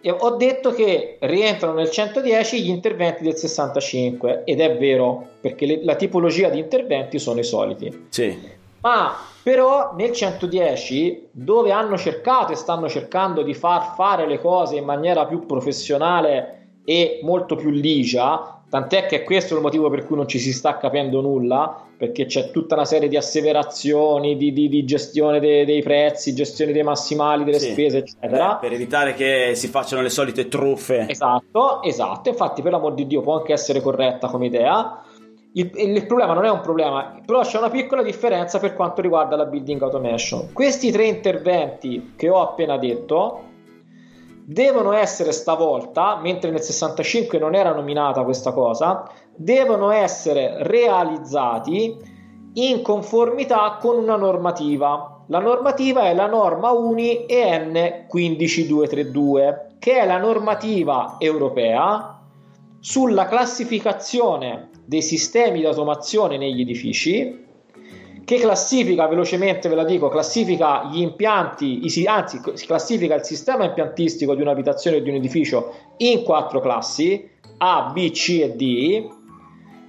E 0.00 0.10
ho 0.10 0.30
detto 0.34 0.72
che 0.72 1.18
rientrano 1.20 1.74
nel 1.74 1.90
110 1.90 2.60
gli 2.60 2.70
interventi 2.70 3.22
del 3.22 3.36
65 3.36 4.42
ed 4.44 4.60
è 4.60 4.76
vero, 4.76 5.28
perché 5.40 5.64
le- 5.64 5.84
la 5.84 5.94
tipologia 5.94 6.48
di 6.48 6.58
interventi 6.58 7.20
sono 7.20 7.38
i 7.38 7.44
soliti. 7.44 8.06
Sì, 8.08 8.54
Ma 8.80 9.16
però 9.44 9.94
nel 9.94 10.10
110, 10.10 11.28
dove 11.30 11.70
hanno 11.70 11.96
cercato 11.96 12.50
e 12.50 12.56
stanno 12.56 12.88
cercando 12.88 13.42
di 13.42 13.54
far 13.54 13.94
fare 13.94 14.26
le 14.26 14.40
cose 14.40 14.74
in 14.74 14.84
maniera 14.84 15.24
più 15.26 15.46
professionale 15.46 16.55
e 16.88 17.18
molto 17.22 17.56
più 17.56 17.70
ligia, 17.70 18.62
tant'è 18.70 19.06
che 19.06 19.24
questo 19.24 19.54
è 19.54 19.56
il 19.56 19.62
motivo 19.62 19.90
per 19.90 20.06
cui 20.06 20.14
non 20.14 20.28
ci 20.28 20.38
si 20.38 20.52
sta 20.52 20.76
capendo 20.78 21.20
nulla, 21.20 21.82
perché 21.98 22.26
c'è 22.26 22.52
tutta 22.52 22.74
una 22.76 22.84
serie 22.84 23.08
di 23.08 23.16
asseverazioni, 23.16 24.36
di, 24.36 24.52
di- 24.52 24.68
di 24.68 24.84
gestione 24.84 25.40
dei, 25.40 25.64
dei 25.64 25.82
prezzi, 25.82 26.32
gestione 26.32 26.70
dei 26.72 26.82
massimali 26.84 27.42
delle 27.42 27.58
Sì. 27.58 27.72
spese, 27.72 27.98
eccetera. 27.98 28.54
Per 28.56 28.72
evitare 28.72 29.14
che 29.14 29.52
si 29.54 29.66
facciano 29.66 30.02
le 30.02 30.10
solite 30.10 30.46
truffe. 30.46 31.06
Esatto, 31.08 31.82
esatto. 31.82 32.28
Infatti, 32.28 32.62
per 32.62 32.70
l'amor 32.72 32.94
di 32.94 33.06
Dio, 33.06 33.20
può 33.20 33.36
anche 33.36 33.52
essere 33.52 33.80
corretta 33.80 34.28
come 34.28 34.46
idea. 34.46 35.02
Il, 35.54 35.70
il 35.74 36.06
problema 36.06 36.34
non 36.34 36.44
è 36.44 36.50
un 36.50 36.60
problema, 36.60 37.18
però 37.24 37.40
c'è 37.40 37.56
una 37.58 37.70
piccola 37.70 38.02
differenza 38.02 38.58
per 38.58 38.74
quanto 38.74 39.00
riguarda 39.00 39.36
la 39.36 39.46
building 39.46 39.82
automation. 39.82 40.52
Questi 40.52 40.92
tre 40.92 41.06
interventi 41.06 42.12
che 42.14 42.28
ho 42.28 42.42
appena 42.42 42.76
detto 42.76 43.40
devono 44.48 44.92
essere 44.92 45.32
stavolta, 45.32 46.20
mentre 46.22 46.52
nel 46.52 46.60
65 46.60 47.36
non 47.40 47.56
era 47.56 47.74
nominata 47.74 48.22
questa 48.22 48.52
cosa, 48.52 49.10
devono 49.34 49.90
essere 49.90 50.58
realizzati 50.60 51.96
in 52.52 52.80
conformità 52.80 53.76
con 53.80 53.98
una 53.98 54.14
normativa. 54.14 55.24
La 55.26 55.40
normativa 55.40 56.04
è 56.04 56.14
la 56.14 56.28
norma 56.28 56.70
UNI 56.70 57.26
EN 57.26 58.06
15232, 58.08 59.66
che 59.80 59.98
è 59.98 60.06
la 60.06 60.18
normativa 60.18 61.16
europea 61.18 62.20
sulla 62.78 63.26
classificazione 63.26 64.70
dei 64.84 65.02
sistemi 65.02 65.58
di 65.58 65.66
automazione 65.66 66.38
negli 66.38 66.60
edifici 66.60 67.45
che 68.26 68.40
classifica 68.40 69.06
velocemente, 69.06 69.68
ve 69.68 69.76
la 69.76 69.84
dico, 69.84 70.08
classifica 70.08 70.88
gli 70.90 71.00
impianti, 71.00 71.80
anzi 72.06 72.40
classifica 72.66 73.14
il 73.14 73.22
sistema 73.22 73.64
impiantistico 73.64 74.34
di 74.34 74.42
un'abitazione 74.42 74.96
o 74.96 75.00
di 75.00 75.10
un 75.10 75.14
edificio 75.14 75.72
in 75.98 76.24
quattro 76.24 76.58
classi 76.58 77.30
A, 77.58 77.92
B, 77.94 78.10
C 78.10 78.40
e 78.42 78.50
D, 78.56 79.08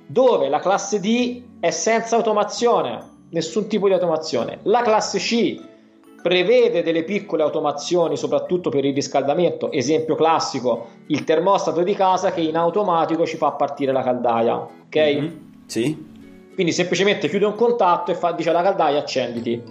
dove 0.06 0.50
la 0.50 0.60
classe 0.60 1.00
D 1.00 1.42
è 1.60 1.72
senza 1.72 2.16
automazione, 2.16 3.00
nessun 3.32 3.68
tipo 3.68 3.88
di 3.88 3.94
automazione. 3.94 4.60
La 4.64 4.84
classe 4.84 5.18
C 5.18 5.60
prevede 6.22 6.84
delle 6.84 7.04
piccole 7.04 7.42
automazioni, 7.42 8.18
soprattutto 8.18 8.70
per 8.70 8.86
il 8.86 8.94
riscaldamento. 8.94 9.72
Esempio 9.72 10.14
classico, 10.14 10.90
il 11.08 11.24
termostato 11.24 11.82
di 11.82 11.96
casa 11.96 12.32
che 12.32 12.42
in 12.42 12.56
automatico 12.56 13.26
ci 13.26 13.38
fa 13.38 13.54
partire 13.54 13.92
la 13.92 14.04
caldaia. 14.04 14.58
Ok? 14.58 14.96
Mhm, 14.96 15.40
Sì, 15.66 16.06
Quindi 16.58 16.74
semplicemente 16.74 17.30
chiude 17.30 17.46
un 17.46 17.54
contatto 17.54 18.10
e 18.10 18.16
fa, 18.16 18.32
dice 18.32 18.50
alla 18.50 18.64
caldaia 18.64 18.98
accenditi. 18.98 19.62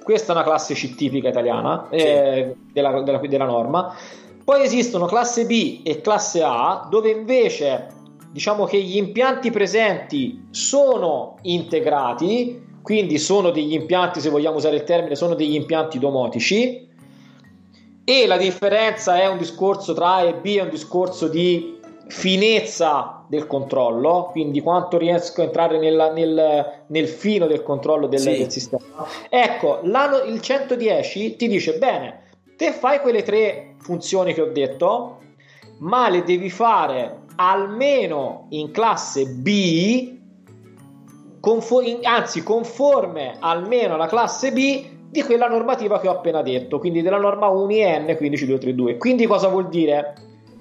Questa 0.00 0.32
è 0.32 0.36
una 0.36 0.44
classe 0.44 0.74
C 0.74 0.94
tipica 0.94 1.28
italiana 1.28 1.88
eh, 1.90 2.54
della, 2.72 3.02
della- 3.02 3.18
della 3.18 3.46
norma. 3.46 3.92
Poi 4.44 4.62
esistono 4.62 5.06
classe 5.06 5.44
B 5.44 5.80
e 5.82 6.00
classe 6.00 6.44
A, 6.44 6.86
dove 6.88 7.10
invece 7.10 7.88
diciamo 8.30 8.64
che 8.64 8.80
gli 8.80 8.96
impianti 8.96 9.50
presenti 9.50 10.46
sono 10.50 11.38
integrati, 11.42 12.64
quindi 12.80 13.18
sono 13.18 13.50
degli 13.50 13.72
impianti, 13.72 14.20
se 14.20 14.30
vogliamo 14.30 14.58
usare 14.58 14.76
il 14.76 14.84
termine, 14.84 15.16
sono 15.16 15.34
degli 15.34 15.56
impianti 15.56 15.98
domotici. 15.98 16.88
E 18.04 18.26
la 18.28 18.36
differenza 18.36 19.20
è 19.20 19.26
un 19.26 19.38
discorso 19.38 19.94
tra 19.94 20.14
A 20.14 20.22
e 20.22 20.34
B, 20.34 20.58
è 20.58 20.62
un 20.62 20.70
discorso 20.70 21.26
di 21.26 21.75
finezza 22.08 23.24
del 23.28 23.46
controllo, 23.46 24.28
quindi 24.30 24.60
quanto 24.60 24.96
riesco 24.96 25.40
a 25.40 25.44
entrare 25.44 25.78
nella- 25.78 26.12
nel, 26.12 26.82
nel 26.86 27.08
fino 27.08 27.46
del 27.46 27.62
controllo 27.62 28.06
del, 28.06 28.20
Sì. 28.20 28.36
del 28.36 28.50
sistema. 28.50 28.82
Ecco, 29.28 29.80
il 29.82 30.40
110 30.40 31.36
ti 31.36 31.48
dice 31.48 31.78
bene, 31.78 32.22
te 32.56 32.72
fai 32.72 33.00
quelle 33.00 33.22
tre 33.22 33.74
funzioni 33.80 34.32
che 34.34 34.42
ho 34.42 34.50
detto, 34.52 35.18
ma 35.80 36.08
le 36.08 36.22
devi 36.22 36.48
fare 36.48 37.22
almeno 37.36 38.46
in 38.50 38.70
classe 38.70 39.26
B, 39.26 40.14
confo- 41.40 41.82
in- 41.82 42.00
anzi 42.04 42.42
conforme 42.42 43.36
almeno 43.40 43.94
alla 43.94 44.06
classe 44.06 44.52
B 44.52 44.94
di 45.08 45.22
quella 45.22 45.48
normativa 45.48 46.00
che 46.00 46.08
ho 46.08 46.12
appena 46.12 46.42
detto, 46.42 46.78
quindi 46.78 47.02
della 47.02 47.18
norma 47.18 47.48
UNI 47.48 47.82
N 47.98 48.16
15232. 48.16 48.96
Quindi 48.96 49.26
cosa 49.26 49.48
vuol 49.48 49.68
dire? 49.68 50.14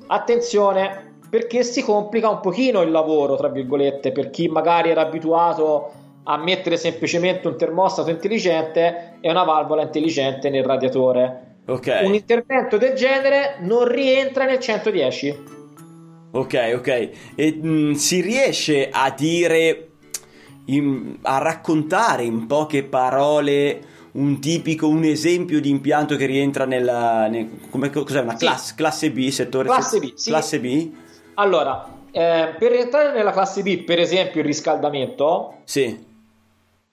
Attenzione, 0.07 1.04
perché 1.29 1.63
si 1.63 1.81
complica 1.81 2.29
un 2.29 2.39
pochino 2.39 2.81
il 2.81 2.91
lavoro, 2.91 3.35
tra 3.35 3.49
virgolette, 3.49 4.11
per 4.11 4.29
chi 4.29 4.47
magari 4.47 4.89
era 4.89 5.01
abituato 5.01 5.91
a 6.23 6.37
mettere 6.37 6.77
semplicemente 6.77 7.47
un 7.47 7.57
termostato 7.57 8.09
intelligente 8.09 9.17
e 9.21 9.29
una 9.29 9.43
valvola 9.43 9.83
intelligente 9.83 10.49
nel 10.49 10.63
radiatore. 10.63 11.57
ok. 11.67 12.01
Un 12.03 12.13
intervento 12.13 12.77
del 12.77 12.93
genere 12.93 13.57
non 13.61 13.87
rientra 13.87 14.45
nel 14.45 14.59
110. 14.59 15.53
Ok, 16.31 16.73
ok. 16.75 17.09
E 17.35 17.51
mh, 17.53 17.93
si 17.93 18.21
riesce 18.21 18.89
a 18.91 19.09
dire, 19.11 19.89
in- 20.65 21.17
a 21.21 21.37
raccontare 21.37 22.23
in 22.23 22.45
poche 22.47 22.83
parole 22.83 23.93
un 24.13 24.39
tipico, 24.39 24.87
un 24.87 25.03
esempio 25.03 25.59
di 25.61 25.69
impianto 25.69 26.15
che 26.15 26.25
rientra 26.25 26.65
nella. 26.65 27.27
nel- 27.27 27.49
come, 27.69 27.89
cos'è 27.89 28.21
una 28.21 28.37
Sì. 28.37 28.45
classe, 28.45 28.73
classe 28.75 29.11
B, 29.11 29.27
settore 29.29 29.67
Classe 29.69 29.99
B, 29.99 30.13
sì. 30.15 30.29
Classe 30.29 30.59
B? 30.59 30.91
Allora, 31.35 31.85
eh, 32.11 32.55
per 32.57 32.71
rientrare 32.71 33.11
nella 33.11 33.31
classe 33.31 33.61
B, 33.61 33.83
per 33.83 33.99
esempio 33.99 34.41
il 34.41 34.47
riscaldamento, 34.47 35.55
Sì. 35.63 36.05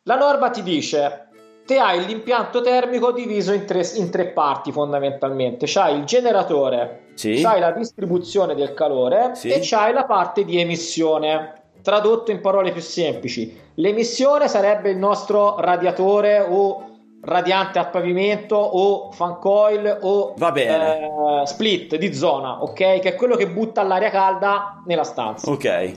la 0.04 0.16
norma 0.16 0.50
ti 0.50 0.62
dice 0.62 1.26
te 1.64 1.78
hai 1.78 2.04
l'impianto 2.04 2.60
termico 2.60 3.12
diviso 3.12 3.52
in 3.52 3.64
tre, 3.64 3.88
in 3.94 4.10
tre 4.10 4.26
parti 4.26 4.72
fondamentalmente. 4.72 5.66
C'hai 5.68 5.96
il 5.96 6.04
generatore, 6.04 7.04
Sì. 7.14 7.40
c'hai 7.40 7.60
la 7.60 7.70
distribuzione 7.70 8.54
del 8.56 8.74
calore 8.74 9.36
Sì. 9.36 9.48
e 9.48 9.60
c'hai 9.62 9.92
la 9.92 10.04
parte 10.04 10.44
di 10.44 10.60
emissione. 10.60 11.60
Tradotto 11.82 12.30
in 12.32 12.40
parole 12.40 12.72
più 12.72 12.80
semplici, 12.80 13.58
l'emissione 13.74 14.48
sarebbe 14.48 14.90
il 14.90 14.96
nostro 14.98 15.58
radiatore 15.60 16.38
o 16.40 16.91
radiante 17.24 17.78
a 17.78 17.86
pavimento 17.86 18.56
o 18.56 19.10
fan 19.12 19.38
coil 19.38 19.98
o 20.02 20.34
Va 20.36 20.50
bene. 20.50 20.98
eh, 21.42 21.46
split 21.46 21.96
di 21.96 22.12
zona, 22.12 22.62
ok? 22.62 22.74
Che 22.74 23.00
è 23.02 23.14
quello 23.14 23.36
che 23.36 23.48
butta 23.48 23.82
l'aria 23.82 24.10
calda 24.10 24.82
nella 24.86 25.04
stanza. 25.04 25.50
Ok. 25.50 25.92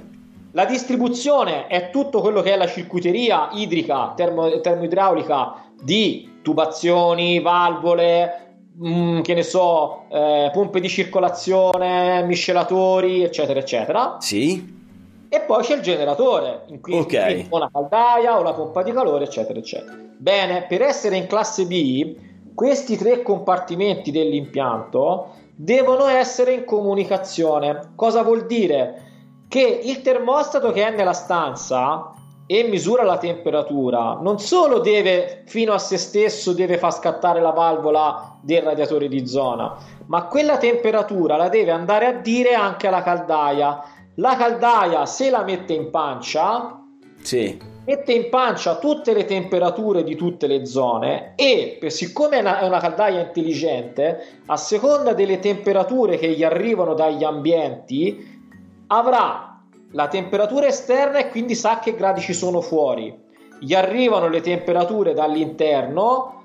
La 0.52 0.66
distribuzione 0.66 1.68
è 1.68 1.90
tutto 1.90 2.22
quello 2.22 2.42
che 2.42 2.54
è 2.54 2.58
la 2.58 2.68
circuiteria 2.68 3.50
idrica, 3.52 4.14
termo- 4.16 4.60
termoidraulica 4.62 5.56
di 5.82 6.40
tubazioni, 6.42 7.42
valvole, 7.42 8.58
mm, 8.86 9.22
che 9.22 9.34
ne 9.34 9.44
so, 9.44 10.04
eh, 10.10 10.50
pompe 10.54 10.80
di 10.80 10.88
circolazione, 10.88 12.24
miscelatori, 12.24 13.24
eccetera, 13.24 13.60
eccetera. 13.60 14.16
Sì. 14.20 14.84
E 15.30 15.40
poi 15.42 15.64
c'è 15.64 15.76
il 15.76 15.82
generatore, 15.82 16.64
in 16.68 16.82
cui 16.82 16.98
Ok. 16.98 17.24
quindi 17.24 17.48
o 17.50 17.58
la 17.58 17.70
caldaia 17.72 18.40
o 18.40 18.44
la 18.44 18.54
pompa 18.54 18.84
di 18.84 18.92
calore, 18.92 19.26
eccetera, 19.26 19.60
eccetera. 19.60 19.98
Bene, 20.18 20.66
per 20.68 20.82
essere 20.82 21.18
in 21.18 21.28
classe 21.28 21.66
B, 21.66 22.16
questi 22.54 22.96
tre 22.98 23.22
compartimenti 23.22 24.12
dell'impianto 24.12 25.34
devono 25.56 26.06
essere 26.06 26.54
in 26.54 26.66
comunicazione. 26.66 27.92
Cosa 27.96 28.24
vuol 28.24 28.46
dire? 28.46 29.02
Che 29.48 29.62
il 29.84 30.02
termostato 30.02 30.72
che 30.72 30.86
è 30.86 30.96
nella 30.96 31.14
stanza 31.14 32.12
e 32.48 32.64
misura 32.64 33.04
la 33.04 33.18
temperatura, 33.18 34.20
non 34.22 34.40
solo 34.40 34.80
deve 34.80 35.44
fino 35.48 35.74
a 35.74 35.80
se 35.80 35.98
stesso 35.98 36.54
deve 36.54 36.78
far 36.78 36.94
scattare 36.94 37.42
la 37.42 37.50
valvola 37.50 38.38
del 38.42 38.62
radiatore 38.62 39.08
di 39.08 39.26
zona, 39.26 39.76
ma 40.06 40.26
quella 40.26 40.58
temperatura 40.58 41.38
la 41.38 41.50
deve 41.50 41.72
andare 41.72 42.06
a 42.06 42.14
dire 42.14 42.54
anche 42.54 42.88
alla 42.88 43.02
caldaia. 43.02 43.84
La 44.16 44.38
caldaia 44.38 45.06
se 45.06 45.30
la 45.30 45.44
mette 45.44 45.74
in 45.74 45.90
pancia, 45.90 46.82
sì. 47.22 47.60
mette 47.86 48.14
in 48.14 48.30
pancia 48.30 48.78
tutte 48.78 49.14
le 49.14 49.26
temperature 49.26 50.04
di 50.04 50.16
tutte 50.16 50.48
le 50.48 50.66
zone 50.66 51.34
e 51.36 51.76
per, 51.78 51.92
siccome 51.92 52.38
è 52.38 52.40
una, 52.40 52.60
è 52.60 52.66
una 52.66 52.80
caldaia 52.80 53.20
intelligente, 53.20 54.40
a 54.46 54.56
seconda 54.56 55.14
delle 55.14 55.40
temperature 55.40 56.18
che 56.18 56.30
gli 56.30 56.46
arrivano 56.46 56.94
dagli 56.94 57.26
ambienti, 57.26 58.42
avrà 58.88 59.62
la 59.92 60.08
temperatura 60.08 60.68
esterna 60.68 61.18
e 61.20 61.30
quindi 61.30 61.54
sa 61.54 61.80
che 61.80 61.94
gradi 61.94 62.22
ci 62.22 62.34
sono 62.34 62.62
fuori. 62.62 63.24
Gli 63.60 63.74
arrivano 63.74 64.30
le 64.30 64.40
temperature 64.40 65.14
dall'interno 65.14 66.44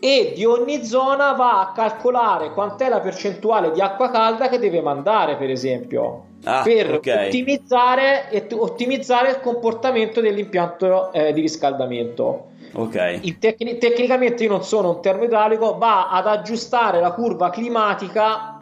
e 0.00 0.32
di 0.34 0.46
ogni 0.46 0.82
zona 0.82 1.32
va 1.32 1.60
a 1.60 1.72
calcolare 1.72 2.52
quant'è 2.52 2.88
la 2.88 3.00
percentuale 3.00 3.70
di 3.70 3.82
acqua 3.82 4.10
calda 4.10 4.48
che 4.48 4.58
deve 4.58 4.80
mandare, 4.80 5.36
per 5.36 5.50
esempio, 5.50 6.30
Ah, 6.44 6.62
per 6.62 6.94
ok. 6.94 7.24
ottimizzare, 7.26 8.30
e- 8.30 8.46
ottimizzare 8.50 9.30
il 9.30 9.40
comportamento 9.40 10.20
dell'impianto 10.20 11.12
eh, 11.12 11.32
di 11.32 11.40
riscaldamento. 11.40 12.50
Ok. 12.72 13.18
Il 13.20 13.38
tecni- 13.38 13.78
tecnicamente 13.78 14.44
io 14.44 14.50
non 14.50 14.64
sono 14.64 14.90
un 14.90 15.02
termoidraulico, 15.02 15.76
va 15.78 16.08
ad 16.10 16.26
aggiustare 16.26 17.00
la 17.00 17.12
curva 17.12 17.50
climatica 17.50 18.58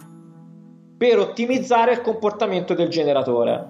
per 0.98 1.18
ottimizzare 1.18 1.92
il 1.92 2.00
comportamento 2.02 2.74
del 2.74 2.88
generatore. 2.88 3.68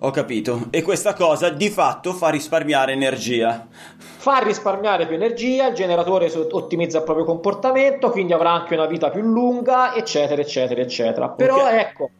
Ho 0.00 0.10
capito. 0.10 0.66
E 0.70 0.82
questa 0.82 1.14
cosa 1.14 1.48
di 1.48 1.70
fatto 1.70 2.12
fa 2.12 2.28
risparmiare 2.28 2.92
energia. 2.92 3.68
Fa 3.96 4.38
risparmiare 4.38 5.06
più 5.06 5.14
energia, 5.14 5.68
il 5.68 5.74
generatore 5.74 6.30
ottimizza 6.50 6.98
il 6.98 7.04
proprio 7.04 7.24
comportamento, 7.24 8.10
quindi 8.10 8.32
avrà 8.32 8.50
anche 8.50 8.74
una 8.74 8.86
vita 8.86 9.10
più 9.10 9.22
lunga, 9.22 9.94
eccetera, 9.94 10.42
eccetera, 10.42 10.80
eccetera. 10.80 11.28
Però 11.28 11.62
Ok. 11.62 11.70
ecco, 11.70 12.10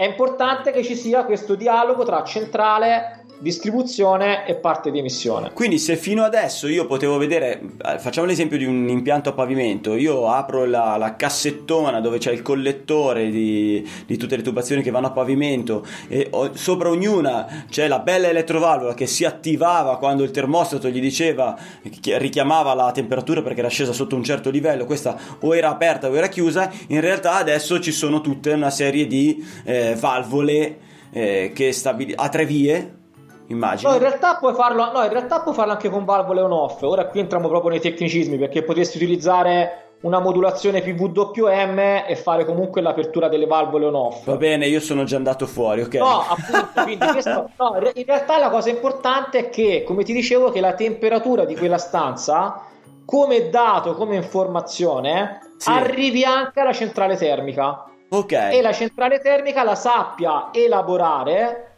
è 0.00 0.06
importante 0.06 0.70
che 0.70 0.82
ci 0.82 0.96
sia 0.96 1.26
questo 1.26 1.54
dialogo 1.54 2.04
tra 2.04 2.24
centrale, 2.24 3.19
distribuzione 3.40 4.46
e 4.46 4.54
parte 4.54 4.90
di 4.90 4.98
emissione. 4.98 5.50
Quindi 5.52 5.78
se 5.78 5.96
fino 5.96 6.22
adesso 6.22 6.68
io 6.68 6.86
potevo 6.86 7.16
vedere, 7.18 7.60
facciamo 7.98 8.26
l'esempio 8.26 8.58
di 8.58 8.64
un 8.64 8.88
impianto 8.88 9.30
a 9.30 9.32
pavimento, 9.32 9.94
io 9.94 10.28
apro 10.28 10.64
la, 10.64 10.96
la 10.96 11.16
cassettona 11.16 12.00
dove 12.00 12.18
c'è 12.18 12.32
il 12.32 12.42
collettore 12.42 13.30
di, 13.30 13.88
di 14.06 14.16
tutte 14.16 14.36
le 14.36 14.42
tubazioni 14.42 14.82
che 14.82 14.90
vanno 14.90 15.08
a 15.08 15.10
pavimento 15.12 15.84
e 16.08 16.28
ho- 16.30 16.54
sopra 16.54 16.90
ognuna 16.90 17.64
c'è 17.68 17.88
la 17.88 17.98
bella 17.98 18.28
elettrovalvola 18.28 18.94
che 18.94 19.06
si 19.06 19.24
attivava 19.24 19.98
quando 19.98 20.22
il 20.22 20.30
termostato 20.30 20.88
gli 20.88 21.00
diceva, 21.00 21.56
richiamava 22.16 22.74
la 22.74 22.92
temperatura 22.92 23.42
perché 23.42 23.60
era 23.60 23.68
scesa 23.68 23.92
sotto 23.92 24.16
un 24.16 24.24
certo 24.24 24.50
livello, 24.50 24.84
questa 24.84 25.18
o 25.40 25.56
era 25.56 25.70
aperta 25.70 26.08
o 26.08 26.16
era 26.16 26.28
chiusa, 26.28 26.70
in 26.88 27.00
realtà 27.00 27.36
adesso 27.36 27.80
ci 27.80 27.92
sono 27.92 28.20
tutte 28.20 28.52
una 28.52 28.70
serie 28.70 29.06
di 29.06 29.44
eh, 29.64 29.96
valvole 29.98 30.78
eh, 31.12 31.52
che 31.54 31.72
stabili- 31.72 32.14
a 32.14 32.28
tre 32.28 32.44
vie. 32.44 32.98
Immagino. 33.50 33.90
No 33.90 33.96
in, 33.96 34.02
realtà 34.02 34.36
puoi 34.36 34.54
farlo, 34.54 34.90
no, 34.92 35.02
in 35.02 35.10
realtà 35.10 35.40
puoi 35.40 35.54
farlo 35.54 35.72
anche 35.72 35.90
con 35.90 36.04
valvole 36.04 36.40
on-off. 36.40 36.82
Ora 36.82 37.06
qui 37.06 37.20
entriamo 37.20 37.48
proprio 37.48 37.70
nei 37.70 37.80
tecnicismi 37.80 38.38
perché 38.38 38.62
potresti 38.62 38.96
utilizzare 38.96 39.84
una 40.02 40.18
modulazione 40.20 40.80
PWM 40.80 41.78
e 42.06 42.16
fare 42.16 42.44
comunque 42.46 42.80
l'apertura 42.80 43.28
delle 43.28 43.46
valvole 43.46 43.86
on-off. 43.86 44.24
Va 44.24 44.36
bene, 44.36 44.66
io 44.66 44.80
sono 44.80 45.04
già 45.04 45.16
andato 45.16 45.46
fuori, 45.46 45.82
ok? 45.82 45.94
No, 45.96 46.20
appunto, 46.26 46.82
quindi 46.84 47.06
questo, 47.08 47.50
no, 47.58 47.72
in 47.74 47.80
re- 47.80 47.92
in 47.96 48.04
realtà 48.06 48.38
la 48.38 48.48
cosa 48.50 48.70
importante 48.70 49.38
è 49.38 49.50
che, 49.50 49.82
come 49.86 50.04
ti 50.04 50.12
dicevo, 50.14 50.50
che 50.50 50.60
la 50.60 50.72
temperatura 50.72 51.44
di 51.44 51.54
quella 51.56 51.76
stanza, 51.76 52.62
come 53.04 53.50
dato, 53.50 53.94
come 53.94 54.14
informazione, 54.16 55.40
Sì. 55.58 55.68
arrivi 55.68 56.24
anche 56.24 56.60
alla 56.60 56.72
centrale 56.72 57.16
termica 57.16 57.84
Ok. 58.08 58.32
e 58.32 58.62
la 58.62 58.72
centrale 58.72 59.18
termica 59.20 59.62
la 59.64 59.74
sappia 59.74 60.48
elaborare 60.52 61.69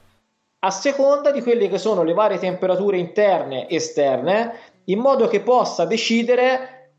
a 0.64 0.70
seconda 0.70 1.32
di 1.32 1.42
quelle 1.42 1.68
che 1.68 1.78
sono 1.78 2.04
le 2.04 2.12
varie 2.12 2.38
temperature 2.38 2.96
interne 2.96 3.66
e 3.66 3.76
esterne, 3.76 4.54
in 4.84 5.00
modo 5.00 5.26
che 5.26 5.40
possa 5.40 5.84
decidere 5.84 6.90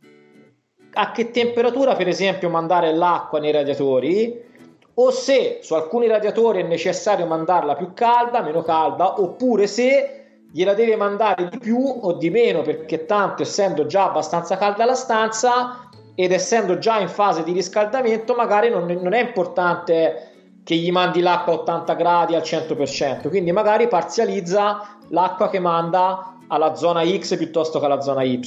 a 0.93 1.12
che 1.12 1.32
temperatura, 1.32 1.95
per 1.95 2.10
esempio, 2.10 2.49
mandare 2.49 2.93
l'acqua 2.93 3.39
nei 3.39 3.52
radiatori 3.52 4.52
o 4.95 5.12
se 5.12 5.60
su 5.62 5.73
alcuni 5.76 6.08
radiatori 6.08 6.60
è 6.60 6.63
necessario 6.63 7.26
mandarla 7.26 7.76
più 7.76 7.93
calda, 7.93 8.41
meno 8.41 8.62
calda, 8.63 9.21
oppure 9.21 9.65
se 9.65 10.41
gliela 10.52 10.73
deve 10.73 10.97
mandare 10.97 11.47
di 11.47 11.58
più 11.58 11.80
o 11.80 12.13
di 12.13 12.30
meno, 12.30 12.62
perché 12.62 13.06
tanto 13.06 13.43
essendo 13.43 13.86
già 13.86 14.10
abbastanza 14.10 14.58
calda 14.58 14.84
la 14.84 14.93
stanza 14.93 15.89
ed 16.15 16.32
essendo 16.34 16.78
già 16.78 16.99
in 16.99 17.08
fase 17.08 17.43
di 17.43 17.54
riscaldamento, 17.54 18.36
magari 18.36 18.69
non, 18.69 18.86
non 18.86 19.13
è 19.13 19.21
importante 19.21 20.33
che 20.63 20.76
gli 20.76 20.91
mandi 20.91 21.19
l'acqua 21.19 21.54
a 21.54 21.58
80 21.58 21.93
gradi 21.93 22.36
al 22.36 22.41
100%, 22.41 23.30
quindi 23.30 23.52
magari 23.52 23.88
parzializza 23.88 24.97
l'acqua 25.10 25.49
che 25.49 25.60
manda 25.60 26.34
alla 26.47 26.76
zona 26.76 27.04
X 27.06 27.38
piuttosto 27.38 27.80
che 27.80 27.86
alla 27.86 28.02
zona 28.02 28.23
Y. 28.23 28.39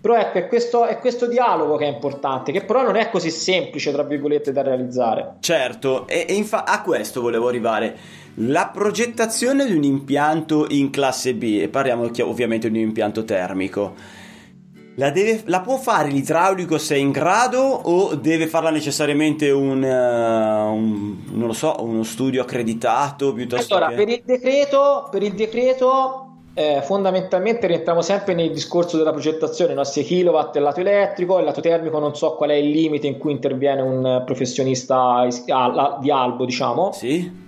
Però 0.00 0.16
ecco, 0.16 0.38
è 0.38 0.48
questo, 0.48 0.84
è 0.84 0.98
questo 0.98 1.26
dialogo 1.26 1.76
che 1.76 1.84
è 1.84 1.88
importante, 1.88 2.52
che 2.52 2.64
però 2.64 2.82
non 2.82 2.96
è 2.96 3.08
così 3.10 3.30
semplice, 3.30 3.92
tra 3.92 4.02
virgolette, 4.02 4.52
da 4.52 4.62
realizzare. 4.62 5.36
Certo, 5.40 6.06
e, 6.08 6.26
e 6.28 6.34
infa- 6.34 6.64
a 6.64 6.82
questo 6.82 7.20
volevo 7.20 7.48
arrivare. 7.48 7.96
La 8.36 8.70
progettazione 8.72 9.66
di 9.66 9.74
un 9.74 9.84
impianto 9.84 10.66
in 10.70 10.90
classe 10.90 11.34
B, 11.34 11.58
e 11.62 11.68
parliamo 11.68 12.10
ovviamente 12.22 12.70
di 12.70 12.78
un 12.78 12.88
impianto 12.88 13.24
termico, 13.24 13.94
la, 14.96 15.10
deve- 15.10 15.42
la 15.46 15.60
può 15.60 15.76
fare 15.76 16.08
l'idraulico 16.08 16.78
se 16.78 16.94
è 16.94 16.98
in 16.98 17.10
grado 17.10 17.60
o 17.60 18.14
deve 18.14 18.46
farla 18.46 18.70
necessariamente 18.70 19.50
un, 19.50 19.82
eh, 19.82 20.62
un- 20.70 21.16
non 21.30 21.46
lo 21.46 21.52
so, 21.52 21.76
uno 21.80 22.02
studio 22.02 22.42
accreditato 22.42 23.32
piuttosto 23.32 23.74
Allora, 23.74 23.90
che... 23.90 23.96
per 23.96 24.08
il 24.08 24.22
decreto, 24.24 25.08
per 25.10 25.22
il 25.22 25.32
decreto 25.34 26.26
eh, 26.54 26.82
fondamentalmente 26.82 27.66
rientriamo 27.66 28.02
sempre 28.02 28.34
nel 28.34 28.52
discorso 28.52 28.98
della 28.98 29.10
progettazione, 29.12 29.72
no? 29.72 29.84
6 29.84 30.04
kW 30.04 30.50
il 30.54 30.62
lato 30.62 30.80
elettrico, 30.80 31.38
il 31.38 31.44
lato 31.46 31.62
termico 31.62 31.98
non 31.98 32.14
so 32.14 32.34
qual 32.34 32.50
è 32.50 32.54
il 32.54 32.68
limite 32.70 33.06
in 33.06 33.16
cui 33.16 33.32
interviene 33.32 33.80
un 33.80 34.22
professionista 34.26 35.24
is- 35.26 35.44
di 36.00 36.10
albo, 36.10 36.44
diciamo. 36.44 36.92
Sì? 36.92 37.40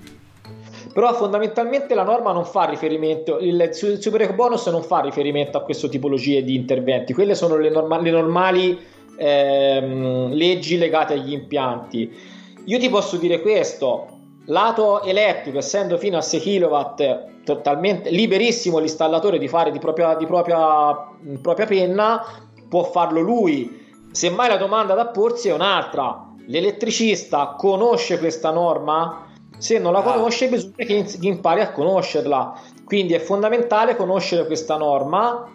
Però 0.94 1.12
fondamentalmente 1.12 1.92
la 1.92 2.04
norma 2.04 2.30
non 2.30 2.44
fa 2.44 2.66
riferimento, 2.66 3.38
il 3.40 3.70
su- 3.72 3.86
il 3.86 4.00
super 4.00 4.32
bonus 4.32 4.68
non 4.68 4.84
fa 4.84 5.00
riferimento 5.00 5.58
a 5.58 5.62
queste 5.62 5.88
tipologie 5.88 6.44
di 6.44 6.54
interventi, 6.54 7.12
quelle 7.12 7.34
sono 7.34 7.56
le, 7.56 7.68
norma- 7.68 8.00
le 8.00 8.10
normali 8.12 8.78
ehm, 9.16 10.32
leggi 10.32 10.78
legate 10.78 11.14
agli 11.14 11.32
impianti. 11.32 12.16
Io 12.66 12.78
ti 12.78 12.88
posso 12.88 13.16
dire 13.16 13.40
questo, 13.40 14.06
lato 14.46 15.02
elettrico, 15.02 15.58
essendo 15.58 15.98
fino 15.98 16.16
a 16.16 16.20
6 16.20 16.40
kW, 16.40 17.42
totalmente 17.44 18.10
liberissimo 18.10 18.78
l'installatore 18.78 19.38
di 19.38 19.48
fare 19.48 19.72
di 19.72 19.80
propria, 19.80 20.14
di 20.14 20.26
propria, 20.26 21.08
propria 21.42 21.66
penna, 21.66 22.24
può 22.68 22.84
farlo 22.84 23.20
lui. 23.20 23.82
Semmai 24.12 24.48
la 24.48 24.56
domanda 24.56 24.94
da 24.94 25.06
porsi 25.08 25.48
è 25.48 25.52
un'altra. 25.52 26.30
L'elettricista 26.46 27.56
conosce 27.58 28.18
questa 28.18 28.52
norma? 28.52 29.32
Se 29.64 29.78
non 29.78 29.92
la 29.94 30.00
Ah. 30.00 30.12
conosce, 30.12 30.48
bisogna 30.48 30.74
che 30.76 31.04
che 31.04 31.26
impari 31.26 31.62
a 31.62 31.72
conoscerla. 31.72 32.52
Quindi 32.84 33.14
è 33.14 33.18
fondamentale 33.18 33.96
conoscere 33.96 34.44
questa 34.44 34.76
norma, 34.76 35.50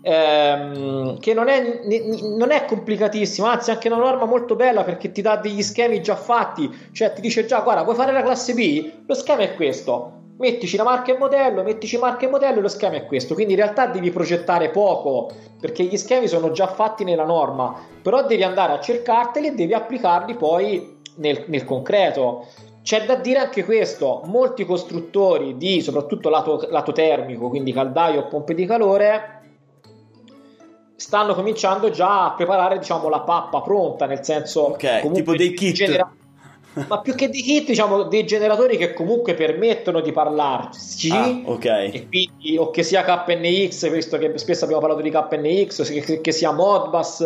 ehm, 0.00 1.18
che 1.18 1.34
non 1.34 1.48
è, 1.48 1.80
non 2.36 2.52
è 2.52 2.64
complicatissima, 2.66 3.50
anzi, 3.50 3.70
è 3.70 3.72
anche 3.72 3.88
una 3.88 3.96
norma 3.96 4.26
molto 4.26 4.54
bella 4.54 4.84
perché 4.84 5.10
ti 5.10 5.22
dà 5.22 5.34
degli 5.38 5.60
schemi 5.62 6.00
già 6.00 6.14
fatti. 6.14 6.70
Cioè, 6.92 7.12
ti 7.14 7.20
dice 7.20 7.46
già, 7.46 7.58
guarda, 7.62 7.82
vuoi 7.82 7.96
fare 7.96 8.12
la 8.12 8.22
classe 8.22 8.54
B? 8.54 8.92
Lo 9.04 9.14
schema 9.14 9.42
è 9.42 9.56
questo. 9.56 10.12
Mettici 10.38 10.76
la 10.76 10.84
marca 10.84 11.12
e 11.12 11.18
modello, 11.18 11.64
mettici 11.64 11.98
marca 11.98 12.26
e 12.26 12.28
modello 12.30 12.60
e 12.60 12.62
lo 12.62 12.68
schema 12.68 12.94
è 12.94 13.06
questo. 13.06 13.34
Quindi 13.34 13.54
in 13.54 13.58
realtà 13.58 13.86
devi 13.86 14.12
progettare 14.12 14.68
poco 14.70 15.28
perché 15.60 15.82
gli 15.82 15.96
schemi 15.96 16.28
sono 16.28 16.52
già 16.52 16.68
fatti 16.68 17.02
nella 17.02 17.24
norma, 17.24 17.74
però 18.00 18.24
devi 18.24 18.44
andare 18.44 18.72
a 18.74 18.78
cercarteli 18.78 19.48
e 19.48 19.54
devi 19.54 19.74
applicarli 19.74 20.34
poi 20.36 20.96
nel, 21.16 21.42
nel 21.48 21.64
concreto. 21.64 22.46
C'è 22.88 23.04
da 23.04 23.16
dire 23.16 23.38
anche 23.38 23.66
questo, 23.66 24.22
molti 24.24 24.64
costruttori 24.64 25.58
di 25.58 25.82
soprattutto 25.82 26.30
lato, 26.30 26.66
lato 26.70 26.92
termico, 26.92 27.50
quindi 27.50 27.70
caldaio 27.70 28.20
o 28.20 28.28
pompe 28.28 28.54
di 28.54 28.64
calore, 28.64 29.40
stanno 30.96 31.34
cominciando 31.34 31.90
già 31.90 32.24
a 32.24 32.32
preparare 32.32 32.78
diciamo 32.78 33.10
la 33.10 33.20
pappa 33.20 33.60
pronta, 33.60 34.06
nel 34.06 34.24
senso 34.24 34.68
Ok, 34.68 35.12
tipo 35.12 35.36
dei 35.36 35.52
kit. 35.52 36.06
Ma 36.86 37.00
più 37.00 37.14
che 37.14 37.28
di 37.28 37.42
kit, 37.42 37.66
diciamo 37.66 38.04
dei 38.04 38.24
generatori 38.24 38.76
che 38.76 38.92
comunque 38.92 39.34
permettono 39.34 40.00
di 40.00 40.12
parlarci. 40.12 41.10
Ah, 41.10 41.40
ok. 41.44 41.64
E 41.64 42.06
quindi, 42.08 42.56
o 42.58 42.70
che 42.70 42.82
sia 42.82 43.02
KNX, 43.02 43.90
visto 43.90 44.18
che 44.18 44.36
spesso 44.38 44.64
abbiamo 44.64 44.80
parlato 44.80 45.02
di 45.02 45.10
KNX, 45.10 46.04
che, 46.04 46.20
che 46.20 46.32
sia 46.32 46.52
Modbus, 46.52 47.24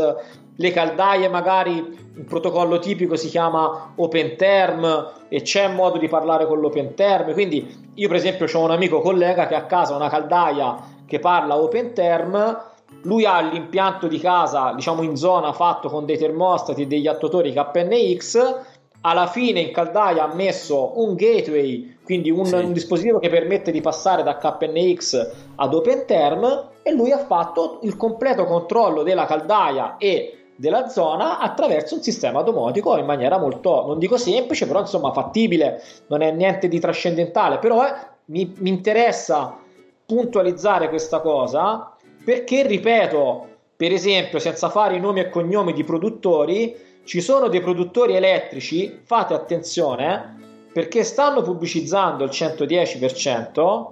le 0.57 0.71
caldaie 0.71 1.29
magari 1.29 2.01
un 2.15 2.25
protocollo 2.25 2.79
tipico 2.79 3.17
si 3.17 3.29
chiama 3.29 3.93
OpenTerm 3.97 5.12
e 5.29 5.41
c'è 5.43 5.69
modo 5.69 5.97
di 5.97 6.09
parlare 6.09 6.47
con 6.47 6.61
l'OpenTerm 6.61 7.33
quindi 7.33 7.91
io 7.95 8.09
per 8.09 8.17
esempio 8.19 8.47
ho 8.53 8.62
un 8.62 8.71
amico 8.71 9.01
collega 9.01 9.47
che 9.47 9.55
ha 9.55 9.59
a 9.59 9.67
casa 9.67 9.97
una 9.97 10.11
caldaia 10.11 10.77
che 11.07 11.19
parla 11.19 11.57
OpenTerm 11.57 12.71
lui 13.05 13.25
ha 13.25 13.41
l'impianto 13.41 14.09
di 14.09 14.19
casa 14.19 14.75
diciamo 14.75 15.03
in 15.03 15.17
zona 15.17 15.53
fatto 15.55 15.88
con 15.88 16.05
dei 16.05 16.19
termostati 16.19 16.83
e 16.83 16.87
degli 16.87 17.07
attuatori 17.07 17.53
KNX 17.53 18.61
alla 19.03 19.27
fine 19.27 19.61
in 19.61 19.73
caldaia 19.73 20.25
ha 20.25 20.35
messo 20.35 20.93
un 20.97 21.15
gateway 21.15 21.97
quindi 22.05 22.31
un, 22.31 22.45
sì. 22.45 22.55
un 22.55 22.73
dispositivo 22.73 23.19
che 23.19 23.29
permette 23.29 23.71
di 23.71 23.81
passare 23.81 24.23
da 24.23 24.37
KNX 24.37 25.31
ad 25.57 25.75
OpenTerm 25.75 26.71
e 26.83 26.93
lui 26.93 27.12
ha 27.12 27.19
fatto 27.19 27.79
il 27.83 27.97
completo 27.97 28.45
controllo 28.45 29.03
della 29.03 29.27
caldaia 29.27 29.97
e 29.99 30.38
della 30.57 30.88
zona 30.88 31.38
attraverso 31.38 31.95
un 31.95 32.03
sistema 32.03 32.43
domotico 32.43 32.97
in 32.97 33.05
maniera 33.05 33.38
molto, 33.38 33.87
non 33.87 33.99
dico 33.99 34.17
semplice, 34.17 34.67
però 34.67 34.81
insomma 34.81 35.12
fattibile, 35.12 35.83
non 36.09 36.23
è 36.23 36.31
niente 36.31 36.69
di 36.69 36.79
trascendentale, 36.79 37.59
però 37.59 37.85
eh, 37.87 37.93
mi, 38.27 38.53
mi 38.59 38.69
interessa 38.69 39.57
puntualizzare 40.05 40.88
questa 40.88 41.21
cosa 41.21 41.97
perché, 42.25 42.67
ripeto, 42.67 43.47
per 43.77 43.93
esempio, 43.93 44.38
senza 44.38 44.69
fare 44.69 44.97
i 44.97 45.01
nomi 45.01 45.21
e 45.21 45.29
cognomi 45.29 45.73
di 45.73 45.83
produttori, 45.83 46.77
ci 47.05 47.21
sono 47.21 47.49
dei 47.49 47.61
produttori 47.61 48.15
elettrici, 48.15 49.01
fate 49.05 49.35
attenzione, 49.35 50.37
perché 50.73 51.05
stanno 51.05 51.43
pubblicizzando 51.43 52.25
il 52.25 52.31
110%, 52.31 53.87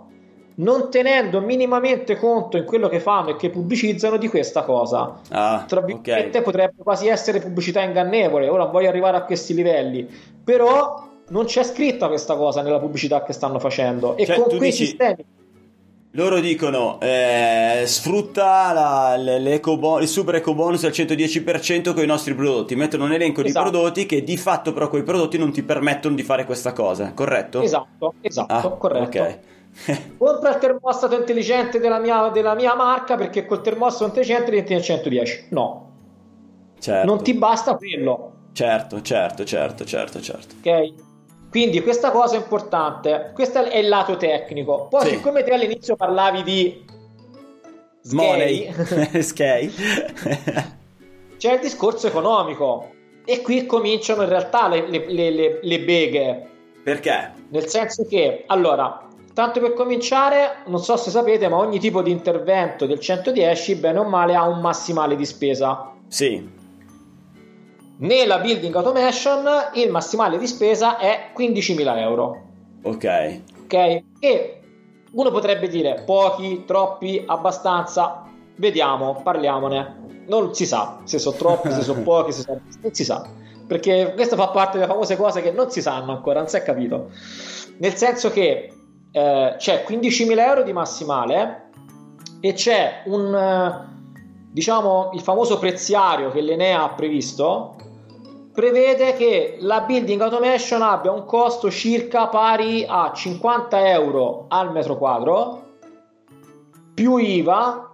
non 0.57 0.91
tenendo 0.91 1.41
minimamente 1.41 2.17
conto 2.17 2.57
in 2.57 2.65
quello 2.65 2.89
che 2.89 3.01
fanno 3.01 3.31
e 3.31 3.37
che 3.37 3.51
pubblicizzano 3.51 4.17
di 4.17 4.29
questa 4.29 4.63
cosa. 4.63 5.21
Ah, 5.31 5.65
Tra 5.67 5.81
virgolette 5.81 6.29
okay. 6.29 6.43
potrebbe 6.43 6.83
quasi 6.83 7.09
essere 7.09 7.41
pubblicità 7.41 7.83
ingannevole, 7.83 8.49
ora 8.49 8.67
voglio 8.67 8.89
arrivare 8.89 9.17
a 9.17 9.25
questi 9.25 9.55
livelli, 9.55 10.07
però 10.43 11.09
non 11.29 11.45
c'è 11.45 11.63
scritta 11.63 12.09
questa 12.09 12.37
cosa 12.37 12.63
nella 12.63 12.79
pubblicità 12.79 13.23
che 13.23 13.33
stanno 13.33 13.59
facendo 13.59 14.17
e 14.17 14.27
cioè, 14.27 14.37
con 14.37 14.57
quei 14.57 14.71
dici... 14.71 14.87
sistemi 14.87 15.25
loro 16.13 16.41
dicono 16.41 16.99
eh, 17.01 17.85
sfrutta 17.87 18.73
la, 18.73 19.15
il 19.15 20.09
super 20.09 20.35
eco 20.35 20.55
bonus 20.55 20.85
al 20.85 20.91
110% 20.91 21.95
con 21.95 22.03
i 22.03 22.07
nostri 22.07 22.35
prodotti, 22.35 22.75
mettono 22.75 23.05
un 23.05 23.13
elenco 23.13 23.43
esatto. 23.43 23.65
di 23.65 23.71
prodotti 23.71 24.07
che 24.07 24.25
di 24.25 24.37
fatto 24.37 24.73
però 24.73 24.89
quei 24.89 25.05
prodotti 25.05 25.39
non 25.39 25.53
ti 25.53 25.63
permettono 25.63 26.17
di 26.17 26.25
fare 26.25 26.45
questa 26.45 26.73
cosa, 26.73 27.13
corretto? 27.15 27.63
Esatto, 27.63 28.15
esatto, 28.23 28.53
ah, 28.53 28.77
corretto. 28.77 29.19
Ok. 29.19 29.39
Compra 30.19 30.51
il 30.51 30.59
termostato 30.59 31.15
intelligente 31.17 31.79
della 31.79 32.01
mia, 32.01 32.29
della 32.31 32.55
mia 32.55 32.75
marca 32.75 33.15
perché 33.15 33.47
col 33.47 33.63
termostato 33.63 34.07
intelligente 34.07 34.51
diventi 34.51 34.73
nel 34.73 34.83
110. 34.83 35.47
No. 35.51 35.89
Certo. 36.81 37.07
Non 37.07 37.23
ti 37.23 37.35
basta 37.35 37.77
quello. 37.77 38.33
Certo, 38.53 39.01
certo, 39.01 39.45
certo, 39.45 39.85
certo, 39.85 40.21
certo. 40.21 40.55
Ok? 40.59 40.93
Quindi 41.51 41.83
questa 41.83 42.11
cosa 42.11 42.37
è 42.37 42.39
importante. 42.39 43.33
Questo 43.35 43.65
è 43.65 43.77
il 43.77 43.89
lato 43.89 44.17
tecnico. 44.17 44.87
Poi, 44.89 45.03
sì. 45.03 45.09
siccome 45.17 45.43
te 45.43 45.53
all'inizio 45.53 45.97
parlavi 45.97 46.43
di 46.43 46.85
Money, 48.13 48.73
Sky, 49.21 49.71
c'è 51.37 51.53
il 51.55 51.61
discorso 51.61 52.07
economico. 52.07 52.93
E 53.25 53.43
qui 53.43 53.67
cominciano 53.67 54.23
in 54.23 54.29
realtà 54.29 54.69
le, 54.69 54.89
le, 54.89 55.31
le, 55.31 55.59
le 55.63 55.81
beghe. 55.81 56.49
Perché? 56.83 57.33
Nel 57.51 57.67
senso 57.67 58.07
che, 58.07 58.45
allora, 58.47 59.09
Tanto 59.33 59.61
per 59.61 59.75
cominciare, 59.75 60.57
non 60.67 60.83
so 60.83 60.97
se 60.97 61.11
sapete, 61.11 61.49
ma 61.49 61.57
ogni 61.57 61.79
tipo 61.79 62.03
di 62.03 62.11
intervento 62.11 62.85
del 62.85 62.99
110, 62.99 63.77
bene 63.77 64.01
o 64.01 64.05
male, 64.05 64.35
ha 64.35 64.47
un 64.47 64.61
massimale 64.61 65.15
di 65.15 65.25
spesa. 65.25 65.93
Sì. 66.09 66.59
Nella 68.01 68.39
building 68.39 68.75
automation 68.75 69.47
il 69.75 69.91
massimale 69.91 70.39
di 70.39 70.47
spesa 70.47 70.97
è 70.97 71.33
15.000 71.37 71.99
euro. 71.99 72.43
Ok. 72.83 73.41
Ok? 73.65 74.03
E 74.21 74.61
uno 75.13 75.31
potrebbe 75.31 75.69
dire 75.69 76.03
pochi, 76.07 76.65
troppi, 76.67 77.23
abbastanza. 77.27 78.25
Vediamo, 78.57 79.21
parliamone. 79.23 80.25
Non 80.27 80.55
si 80.55 80.65
sa 80.65 81.01
se 81.05 81.19
sono 81.19 81.37
troppi, 81.37 81.71
se 81.73 81.83
sono 81.83 82.01
pochi, 82.03 82.33
se 82.33 82.41
sono... 82.41 82.61
non 82.81 82.95
si 82.95 83.05
sa. 83.05 83.29
Perché 83.67 84.13
questo 84.15 84.35
fa 84.35 84.49
parte 84.49 84.79
delle 84.79 84.91
famose 84.91 85.17
cose 85.17 85.43
che 85.43 85.51
non 85.51 85.71
si 85.71 85.83
sanno 85.83 86.13
ancora, 86.13 86.41
non 86.41 86.49
si 86.49 86.57
è 86.57 86.63
capito. 86.63 87.11
Nel 87.81 87.95
senso 87.97 88.31
che 88.31 88.73
eh, 89.13 89.55
c'è 89.59 89.85
15.000 89.87 90.39
euro 90.39 90.63
di 90.63 90.73
massimale 90.73 91.69
e 92.41 92.55
c'è 92.55 93.03
un 93.05 93.35
eh, 93.35 93.89
diciamo 94.51 95.11
il 95.13 95.21
famoso 95.21 95.59
preziario 95.59 96.31
che 96.31 96.41
l'Enea 96.41 96.83
ha 96.83 96.89
previsto 96.95 97.77
prevede 98.61 99.15
che 99.15 99.57
la 99.61 99.81
building 99.81 100.21
automation 100.21 100.83
abbia 100.83 101.11
un 101.11 101.25
costo 101.25 101.71
circa 101.71 102.27
pari 102.27 102.85
a 102.87 103.11
50 103.11 103.89
euro 103.89 104.45
al 104.49 104.71
metro 104.71 104.99
quadro 104.99 105.63
più 106.93 107.17
IVA 107.17 107.91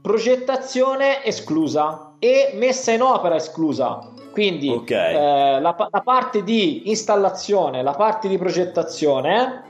progettazione 0.00 1.24
esclusa 1.24 2.12
e 2.20 2.52
messa 2.54 2.92
in 2.92 3.02
opera 3.02 3.34
esclusa 3.34 4.08
quindi 4.30 4.68
okay. 4.68 5.14
eh, 5.14 5.60
la, 5.60 5.88
la, 5.90 6.00
parte 6.00 6.44
di 6.44 6.88
installazione 6.90 7.82
la 7.82 7.94
parte 7.94 8.28
di 8.28 8.38
progettazione 8.38 9.64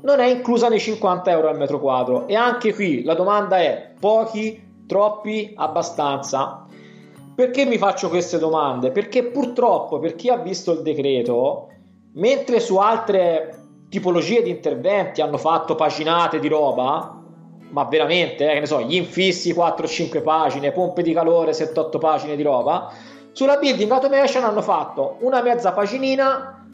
non 0.00 0.18
è 0.18 0.26
inclusa 0.26 0.68
nei 0.68 0.80
50 0.80 1.30
euro 1.30 1.48
al 1.48 1.56
metro 1.56 1.80
quadro. 1.80 2.28
E 2.28 2.36
anche 2.36 2.72
qui 2.72 3.02
la 3.02 3.14
domanda 3.14 3.58
è 3.58 3.94
pochi, 3.98 4.84
troppi, 4.86 5.54
abbastanza. 5.56 6.67
Perché 7.38 7.64
mi 7.64 7.78
faccio 7.78 8.08
queste 8.08 8.36
domande? 8.36 8.90
Perché 8.90 9.26
purtroppo 9.26 10.00
per 10.00 10.16
chi 10.16 10.28
ha 10.28 10.38
visto 10.38 10.72
il 10.72 10.82
decreto, 10.82 11.68
mentre 12.14 12.58
su 12.58 12.78
altre 12.78 13.60
tipologie 13.88 14.42
di 14.42 14.50
interventi 14.50 15.20
hanno 15.20 15.38
fatto 15.38 15.76
paginate 15.76 16.40
di 16.40 16.48
roba, 16.48 17.16
ma 17.70 17.84
veramente, 17.84 18.50
eh, 18.50 18.54
che 18.54 18.58
ne 18.58 18.66
so, 18.66 18.80
gli 18.80 18.96
infissi 18.96 19.54
4-5 19.54 20.20
pagine, 20.20 20.72
pompe 20.72 21.02
di 21.02 21.12
calore 21.12 21.52
7-8 21.52 21.98
pagine 22.00 22.34
di 22.34 22.42
roba, 22.42 22.92
sulla 23.30 23.56
building 23.56 23.92
automation 23.92 24.42
hanno 24.42 24.60
fatto 24.60 25.18
una 25.20 25.40
mezza 25.40 25.70
paginina 25.70 26.68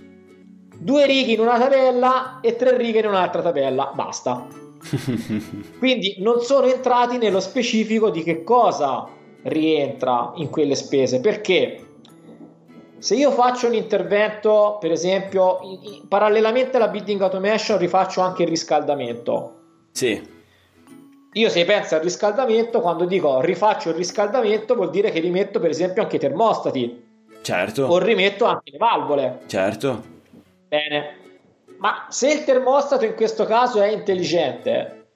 due 0.79 1.05
righe 1.05 1.33
in 1.33 1.41
una 1.41 1.59
tabella 1.59 2.39
e 2.41 2.57
tre 2.57 2.75
righe 2.79 3.01
in 3.01 3.09
un'altra 3.09 3.43
tabella, 3.43 3.93
basta. 3.95 4.47
Quindi 5.79 6.17
non 6.21 6.41
sono 6.41 6.65
entrati 6.65 7.19
nello 7.19 7.41
specifico 7.41 8.09
di 8.09 8.23
che 8.23 8.43
cosa 8.43 9.14
rientra 9.45 10.33
in 10.37 10.51
quelle 10.51 10.75
spese, 10.75 11.21
perché 11.21 11.85
se 12.99 13.15
io 13.17 13.31
faccio 13.33 13.67
un 13.67 13.75
intervento, 13.75 14.79
per 14.81 14.91
esempio, 14.91 15.59
in, 15.63 15.79
in, 15.83 16.09
parallelamente 16.09 16.77
alla 16.77 16.89
building 16.89 17.21
automation 17.21 17.77
rifaccio 17.79 18.21
anche 18.23 18.45
il 18.45 18.49
riscaldamento. 18.49 19.61
Sì. 19.93 20.33
Io 21.33 21.49
se 21.49 21.65
penso 21.65 21.97
al 21.97 22.01
riscaldamento, 22.01 22.81
quando 22.81 23.05
dico 23.05 23.41
rifaccio 23.41 23.91
il 23.91 23.97
riscaldamento, 23.97 24.75
vuol 24.75 24.91
dire 24.91 25.11
che 25.11 25.21
rimetto 25.21 25.61
per 25.61 25.71
esempio 25.71 26.03
anche 26.03 26.17
i 26.17 26.21
termostati. 26.21 27.05
Certo. 27.43 27.85
O 27.85 27.99
rimetto 27.99 28.47
anche 28.47 28.71
le 28.71 28.79
valvole. 28.79 29.41
Certo. 29.49 30.03
Bene. 30.69 31.19
Ma 31.77 32.07
se 32.09 32.33
il 32.33 32.45
termostato 32.45 33.05
in 33.05 33.15
questo 33.15 33.45
caso 33.45 33.83
è 33.83 33.89
intelligente, 33.89 35.09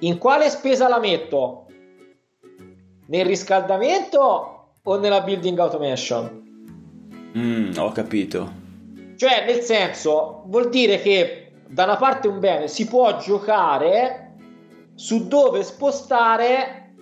in 0.00 0.18
quale 0.18 0.50
spesa 0.50 0.88
la 0.88 0.98
metto? 0.98 1.66
Nel 3.12 3.26
riscaldamento 3.26 4.68
o 4.82 4.98
nella 4.98 5.20
building 5.20 5.58
automation? 5.58 6.42
Mm, 7.36 7.76
ho 7.76 7.92
capito. 7.92 8.50
Cioè, 9.16 9.44
nel 9.44 9.60
senso, 9.60 10.44
vuol 10.46 10.70
dire 10.70 10.98
che 10.98 11.52
da 11.68 11.84
una 11.84 11.96
parte 11.96 12.26
un 12.26 12.38
bene 12.38 12.68
si 12.68 12.86
può 12.86 13.18
giocare 13.18 14.36
su 14.94 15.28
dove 15.28 15.62
spostare 15.62 16.94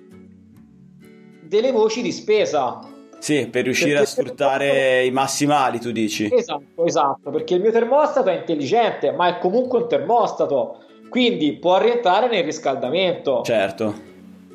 delle 1.42 1.70
voci 1.70 2.03
di 2.03 2.11
spesa. 2.11 2.81
Sì, 3.20 3.46
per 3.46 3.62
riuscire 3.62 3.99
perché 3.99 4.05
a 4.05 4.07
sfruttare 4.07 5.05
i 5.05 5.12
massimali, 5.12 5.79
tu 5.79 5.92
dici. 5.92 6.29
Esatto, 6.29 6.87
esatto, 6.87 7.31
perché 7.31 7.55
il 7.55 7.61
mio 7.61 7.70
termostato 7.70 8.31
è 8.31 8.37
intelligente, 8.37 9.12
ma 9.12 9.29
è 9.29 9.38
comunque 9.38 9.83
un 9.83 9.88
termostato, 9.88 10.87
quindi 11.09 11.53
può 11.53 11.79
rientrare 11.79 12.29
nel 12.29 12.42
riscaldamento. 12.42 13.42
Certo. 13.42 14.10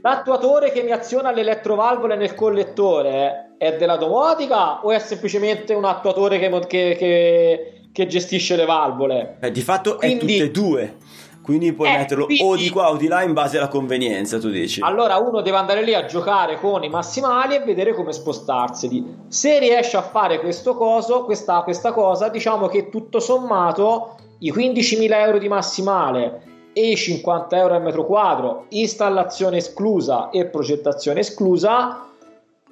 L'attuatore 0.06 0.72
che 0.72 0.84
mi 0.84 0.92
aziona 0.92 1.32
l'elettrovalvole 1.32 2.16
nel 2.16 2.36
collettore 2.36 3.56
è 3.58 3.76
della 3.76 3.98
domotica 3.98 4.86
o 4.86 4.92
è 4.92 5.00
semplicemente 5.00 5.74
un 5.74 5.84
attuatore 5.84 6.38
che, 6.38 6.48
che, 6.68 6.96
che, 6.96 7.90
che 7.92 8.06
gestisce 8.06 8.56
le 8.56 8.66
valvole? 8.66 9.38
Eh, 9.42 9.50
di 9.50 9.62
fatto 9.62 9.96
quindi, 9.96 10.16
è 10.16 10.20
tutte 10.20 10.44
e 10.44 10.52
due. 10.52 10.96
Quindi 11.42 11.74
puoi 11.74 11.90
Eh, 11.90 11.98
metterlo 11.98 12.26
quindi- 12.26 12.44
o 12.44 12.56
di 12.56 12.70
qua 12.70 12.92
o 12.92 12.98
di 12.98 13.08
là 13.08 13.24
in 13.24 13.34
base 13.34 13.58
alla 13.58 13.68
convenienza, 13.68 14.38
tu 14.38 14.52
dici. 14.52 14.80
Allora 14.84 15.18
uno 15.18 15.42
deve 15.42 15.58
andare 15.58 15.82
lì 15.82 15.96
a 15.96 16.06
giocare 16.06 16.60
con 16.60 16.84
i 16.84 16.90
massimali 16.90 17.56
e 17.56 17.62
vedere 17.62 17.96
come 17.96 18.14
spostarseli. 18.14 19.24
Se 19.28 19.58
riesce 19.58 19.98
a 19.98 20.04
fare 20.04 20.40
questo 20.40 20.76
coso, 20.76 21.26
questa, 21.26 21.64
questa 21.64 21.94
cosa, 21.94 22.30
diciamo 22.30 22.68
che 22.68 22.90
tutto 22.90 23.20
sommato 23.20 24.18
i 24.42 24.54
15.000 24.54 25.20
euro 25.22 25.40
di 25.40 25.48
massimale 25.48 26.54
e 26.78 26.90
i 26.90 26.98
50 26.98 27.56
euro 27.56 27.76
al 27.76 27.82
metro 27.82 28.06
quadro, 28.06 28.66
installazione 28.70 29.58
esclusa 29.58 30.30
e 30.30 30.46
progettazione 30.48 31.22
esclusa, 31.22 32.10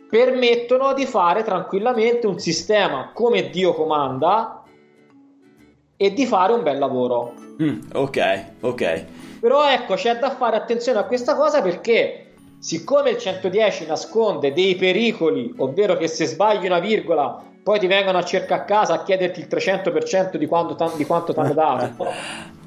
permettono 0.10 0.94
di 0.94 1.06
fare 1.06 1.42
tranquillamente 1.42 2.28
un 2.28 2.38
sistema 2.38 3.12
come 3.14 3.50
Dio 3.50 3.74
comanda 3.74 4.62
e 5.96 6.12
di 6.12 6.26
fare 6.26 6.52
un 6.52 6.64
bel 6.64 6.78
lavoro. 6.78 7.34
Mm, 7.62 7.80
ok, 7.94 8.46
ok. 8.60 9.06
Però 9.40 9.70
ecco, 9.70 9.94
c'è 9.94 10.18
da 10.18 10.32
fare 10.32 10.58
attenzione 10.58 11.00
a 11.00 11.06
questa 11.06 11.34
cosa 11.38 11.62
perché 11.62 12.34
siccome 12.60 13.12
il 13.12 13.18
110 13.18 13.86
nasconde 13.86 14.52
dei 14.52 14.76
pericoli, 14.76 15.54
ovvero 15.60 15.96
che 15.96 16.10
se 16.10 16.26
sbagli 16.26 16.66
una 16.66 16.80
virgola 16.80 17.42
poi 17.64 17.80
ti 17.80 17.88
vengono 17.88 18.18
a 18.18 18.24
cercare 18.26 18.62
a 18.64 18.66
casa 18.66 18.96
a 18.96 19.04
chiederti 19.04 19.40
il 19.40 19.48
300% 19.50 20.36
di, 20.36 20.46
quanto 20.46 20.76
t'han- 20.76 20.98
di 20.98 21.06
quanto 21.06 21.34
ti 21.34 21.40
hanno 21.40 21.54
dato, 21.54 22.14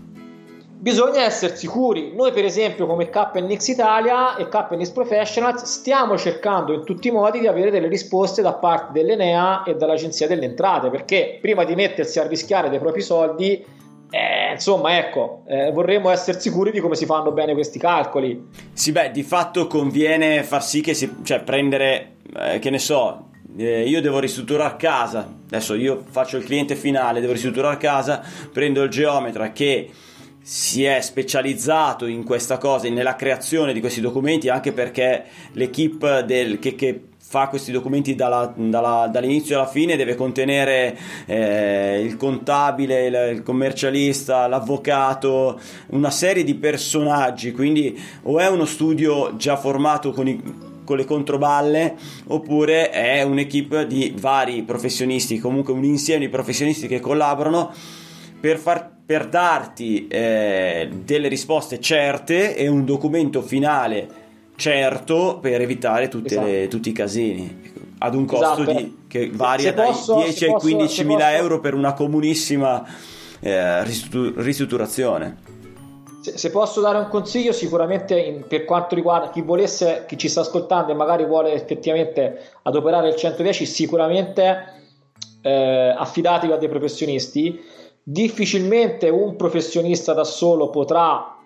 bisogna 0.87 1.25
essere 1.25 1.57
sicuri. 1.57 2.13
Noi 2.15 2.31
per 2.31 2.45
esempio 2.45 2.87
come 2.87 3.11
KNX 3.11 3.67
Italia 3.67 4.37
e 4.37 4.47
KNX 4.49 4.91
Professionals 4.91 5.65
stiamo 5.65 6.17
cercando 6.17 6.73
in 6.73 6.85
tutti 6.85 7.09
i 7.09 7.11
modi 7.11 7.41
di 7.41 7.49
avere 7.49 7.73
delle 7.73 7.89
risposte 7.89 8.41
da 8.41 8.53
parte 8.53 8.93
dell'Enea 8.93 9.65
e 9.65 9.75
dall'Agenzia 9.75 10.29
delle 10.29 10.45
Entrate 10.45 10.89
perché 10.89 11.39
prima 11.41 11.65
di 11.65 11.75
mettersi 11.75 12.21
a 12.21 12.29
rischiare 12.29 12.69
dei 12.69 12.79
propri 12.79 13.03
soldi 13.03 13.65
eh, 14.09 14.53
insomma, 14.53 14.97
ecco, 14.97 15.43
eh, 15.49 15.73
vorremmo 15.73 16.09
essere 16.11 16.39
sicuri 16.39 16.71
di 16.71 16.79
come 16.79 16.95
si 16.95 17.05
fanno 17.05 17.33
bene 17.33 17.55
questi 17.55 17.81
calcoli. 17.81 18.47
Sì, 18.73 18.93
beh, 18.93 19.11
di 19.11 19.25
fatto 19.25 19.67
conviene 19.67 20.45
far 20.45 20.63
sì 20.63 20.81
che 20.81 20.95
si, 20.95 21.13
cioè 21.25 21.41
prendere, 21.41 22.19
eh, 22.39 22.61
che 22.61 22.71
ne 22.71 22.79
so, 22.79 23.31
eh, 23.59 23.89
io 23.89 24.01
devo 24.01 24.21
ristrutturare 24.21 24.77
casa, 24.77 25.29
adesso 25.47 25.75
io 25.75 26.05
faccio 26.09 26.37
il 26.37 26.45
cliente 26.45 26.77
finale, 26.77 27.19
devo 27.19 27.33
ristrutturare 27.33 27.79
casa, 27.79 28.23
prendo 28.53 28.85
il 28.85 28.91
geometra 28.91 29.51
che 29.51 29.91
si 30.49 30.85
è 30.85 31.01
specializzato 31.01 32.07
in 32.07 32.23
questa 32.23 32.57
cosa, 32.57 32.89
nella 32.89 33.17
creazione 33.17 33.73
di 33.73 33.81
questi 33.81 34.01
documenti, 34.01 34.49
anche 34.49 34.71
perché 34.71 35.25
l'equipe 35.55 36.23
del, 36.25 36.61
che, 36.61 36.77
che 36.77 37.01
fa 37.19 37.49
questi 37.49 37.73
documenti 37.73 38.15
dalla- 38.15 38.55
dalla- 38.57 39.09
dall'inizio 39.11 39.57
alla 39.57 39.67
fine 39.67 39.97
deve 39.97 40.15
contenere 40.15 40.97
eh, 41.27 42.01
il 42.01 42.17
contabile, 42.17 43.07
il, 43.07 43.37
il 43.39 43.43
commercialista, 43.43 44.47
l'avvocato, 44.47 45.59
una 45.89 46.13
serie 46.13 46.45
di 46.45 46.55
personaggi, 46.55 47.51
quindi 47.51 48.01
o 48.23 48.39
è 48.39 48.47
uno 48.47 48.67
studio 48.67 49.35
già 49.35 49.57
formato 49.57 50.13
con 50.13 50.29
i 50.29 50.65
con 50.85 50.97
le 50.97 51.05
controballe 51.05 51.97
oppure 52.29 52.91
è 52.91 53.21
un'equipe 53.23 53.89
di 53.89 54.15
vari 54.17 54.63
professionisti, 54.63 55.41
comunque 55.41 55.73
un 55.73 55.83
insieme 55.83 56.27
di 56.27 56.31
professionisti 56.31 56.87
che 56.87 57.01
collaborano 57.01 57.73
per, 58.39 58.59
far, 58.59 58.96
per 59.07 59.29
darti 59.29 60.09
eh, 60.09 60.89
delle 61.05 61.29
risposte 61.29 61.81
certe 61.81 62.57
e 62.57 62.67
un 62.67 62.85
documento 62.85 63.41
finale 63.41 64.25
certo 64.57 65.39
per 65.41 65.61
evitare 65.61 66.09
tutte 66.09 66.35
Esatto. 66.35 66.47
le- 66.47 66.69
tutti 66.69 66.89
i 66.89 66.93
casini 66.93 67.73
ad 67.99 68.15
un 68.15 68.25
costo 68.25 68.63
Esatto. 68.63 68.73
di, 68.73 68.97
che 69.07 69.31
varia 69.33 69.69
Se 69.69 69.75
dai 69.75 69.87
posso- 69.87 70.15
10 70.17 70.33
se 70.33 70.45
ai 70.47 70.51
posso- 70.53 70.67
15 70.67 70.95
se 70.97 71.05
mila 71.05 71.35
euro 71.37 71.61
per 71.61 71.75
una 71.75 71.93
comunissima 71.93 72.85
eh, 73.41 73.85
ristruttu- 73.85 74.39
ristrutturazione 74.43 75.37
Se, 76.23 76.37
se 76.39 76.51
posso 76.51 76.81
dare 76.81 76.99
un 76.99 77.07
consiglio, 77.09 77.53
sicuramente 77.53 78.19
in- 78.19 78.45
per 78.49 78.65
quanto 78.65 78.95
riguarda 78.97 79.31
chi 79.31 79.43
volesse, 79.43 80.05
chi 80.09 80.19
ci 80.19 80.29
sta 80.29 80.41
ascoltando 80.41 80.91
e 80.91 80.95
magari 80.97 81.25
vuole 81.25 81.53
effettivamente 81.53 82.41
adoperare 82.63 83.09
il 83.09 83.15
110, 83.15 83.65
sicuramente 83.65 84.65
eh, 85.43 85.95
affidatevi 85.97 86.53
a 86.53 86.57
dei 86.57 86.69
professionisti. 86.69 87.61
Difficilmente 88.09 89.09
un 89.09 89.35
professionista 89.35 90.13
da 90.13 90.23
solo 90.23 90.71
potrà 90.71 91.39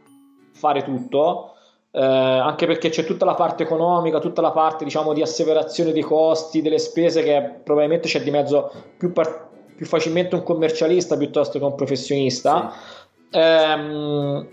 fare 0.53 0.83
tutto. 0.85 1.55
eh, 1.91 2.05
anche 2.05 2.67
perché 2.67 2.91
c'è 2.91 3.07
tutta 3.07 3.25
la 3.25 3.33
parte 3.33 3.63
economica, 3.63 4.19
tutta 4.19 4.43
la 4.43 4.51
parte 4.51 4.85
diciamo 4.85 5.15
di 5.15 5.23
asseverazione 5.23 5.91
dei 5.93 6.03
costi, 6.03 6.61
delle 6.61 6.79
spese 6.79 7.23
che 7.23 7.61
probabilmente 7.65 8.09
c'è 8.09 8.21
di 8.23 8.31
mezzo 8.31 8.71
più, 8.99 9.11
par- 9.11 9.49
più 9.75 9.87
facilmente 9.87 10.35
un 10.35 10.43
commercialista 10.43 11.17
piuttosto 11.17 11.59
che 11.59 11.65
un 11.65 11.75
professionista. 11.75 12.75
Ehm, 13.31 14.47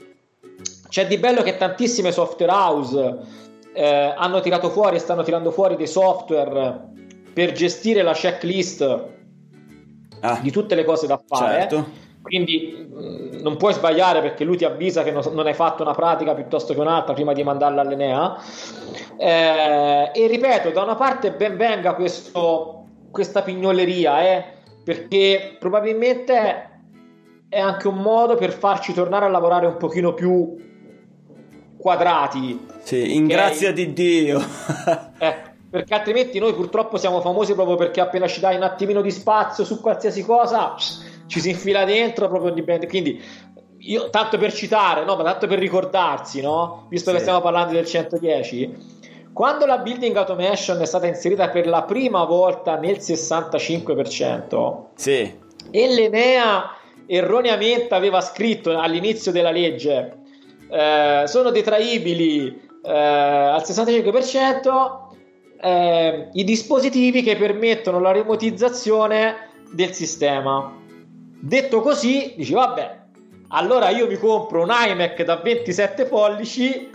c'è 0.88 1.08
di 1.08 1.18
bello 1.18 1.42
che 1.44 1.58
tantissime 1.58 2.14
software 2.14 2.52
house 2.54 3.18
eh, 3.74 4.14
hanno 4.16 4.40
tirato 4.40 4.70
fuori 4.70 4.96
e 4.96 5.00
stanno 5.00 5.24
tirando 5.24 5.52
fuori 5.52 5.76
dei 5.76 5.88
software 5.88 6.86
per 7.34 7.52
gestire 7.52 8.02
la 8.02 8.14
checklist 8.14 9.16
Ah, 10.22 10.40
di 10.42 10.52
tutte 10.52 10.76
le 10.76 10.84
cose 10.84 11.08
da 11.08 11.22
fare. 11.26 11.62
certo 11.62 11.86
Quindi 12.22 12.88
mh, 12.92 13.42
non 13.42 13.56
puoi 13.58 13.74
sbagliare 13.74 14.22
perché 14.22 14.44
lui 14.44 14.58
ti 14.58 14.66
avvisa 14.66 15.04
che 15.04 15.12
non, 15.12 15.24
non 15.32 15.48
hai 15.48 15.54
fatto 15.54 15.84
una 15.84 15.94
pratica 15.94 16.34
piuttosto 16.34 16.74
che 16.74 16.80
un'altra 16.80 17.14
prima 17.14 17.34
di 17.34 17.44
mandarla 17.44 17.82
all'Enea. 17.82 18.36
Eh, 19.18 20.12
e 20.14 20.28
ripeto, 20.28 20.72
da 20.72 20.84
una 20.84 20.96
parte 20.96 21.32
ben 21.32 21.56
venga 21.56 21.94
questo, 21.94 22.86
questa 23.12 23.42
pignoleria, 23.42 24.22
eh, 24.22 24.44
perché 24.84 25.56
probabilmente 25.60 26.70
è 27.50 27.60
anche 27.60 27.88
un 27.88 27.98
modo 27.98 28.36
per 28.36 28.52
farci 28.52 28.94
tornare 28.94 29.26
a 29.26 29.30
lavorare 29.30 29.68
un 29.68 29.78
pochino 29.78 30.14
più 30.14 30.56
quadrati. 31.78 32.66
sì, 32.82 33.16
in 33.16 33.28
grazia 33.28 33.72
di 33.72 33.94
Dio 33.94 34.40
Eh, 35.20 35.36
perché 35.78 35.94
altrimenti 35.94 36.40
noi 36.40 36.54
purtroppo 36.56 36.98
siamo 36.98 37.22
famosi 37.22 37.54
proprio 37.54 37.76
perché 37.76 38.02
appena 38.02 38.26
ci 38.28 38.40
dai 38.40 38.56
un 38.56 38.64
attimino 38.64 39.02
di 39.02 39.12
spazio 39.12 39.64
su 39.64 39.80
qualsiasi 39.80 40.24
cosa 40.24 40.74
ci 41.28 41.40
si 41.40 41.50
infila 41.52 41.86
dentro 41.86 42.28
proprio 42.28 42.52
dipende. 42.52 42.88
Quindi 42.88 43.22
io 43.80 44.10
tanto 44.10 44.40
per 44.40 44.52
citare, 44.52 45.06
no, 45.06 45.16
ma 45.16 45.24
tanto 45.24 45.46
per 45.46 45.60
ricordarsi, 45.60 46.42
no? 46.42 46.88
Visto 46.90 47.12
che 47.12 47.18
Sì. 47.18 47.24
stiamo 47.24 47.42
parlando 47.42 47.74
del 47.74 47.86
110, 47.86 48.96
quando 49.34 49.68
la 49.68 49.78
building 49.78 50.16
automation 50.16 50.82
è 50.82 50.86
stata 50.86 51.06
inserita 51.06 51.50
per 51.50 51.68
la 51.68 51.84
prima 51.84 52.24
volta 52.24 52.76
nel 52.76 52.98
65%, 52.98 54.86
sì 54.96 55.46
e 55.70 55.94
l'Enea 55.94 56.72
erroneamente 57.06 57.94
aveva 57.94 58.22
scritto 58.22 58.78
all'inizio 58.78 59.32
della 59.34 59.52
legge 59.52 60.22
eh, 60.70 61.24
sono 61.26 61.52
detraibili 61.52 62.62
eh, 62.84 62.92
al 62.92 63.62
65% 63.62 65.07
eh, 65.60 66.30
i 66.34 66.44
dispositivi 66.44 67.22
che 67.22 67.36
permettono 67.36 68.00
la 68.00 68.12
remotizzazione 68.12 69.50
del 69.72 69.94
sistema. 69.94 70.76
Detto 71.40 71.82
così, 71.82 72.34
dici 72.36 72.54
vabbè, 72.54 72.98
allora 73.50 73.90
io 73.90 74.08
mi 74.08 74.18
compro 74.18 74.64
un 74.64 74.70
iMac 74.72 75.24
da 75.24 75.38
27 75.38 76.06
pollici 76.06 76.90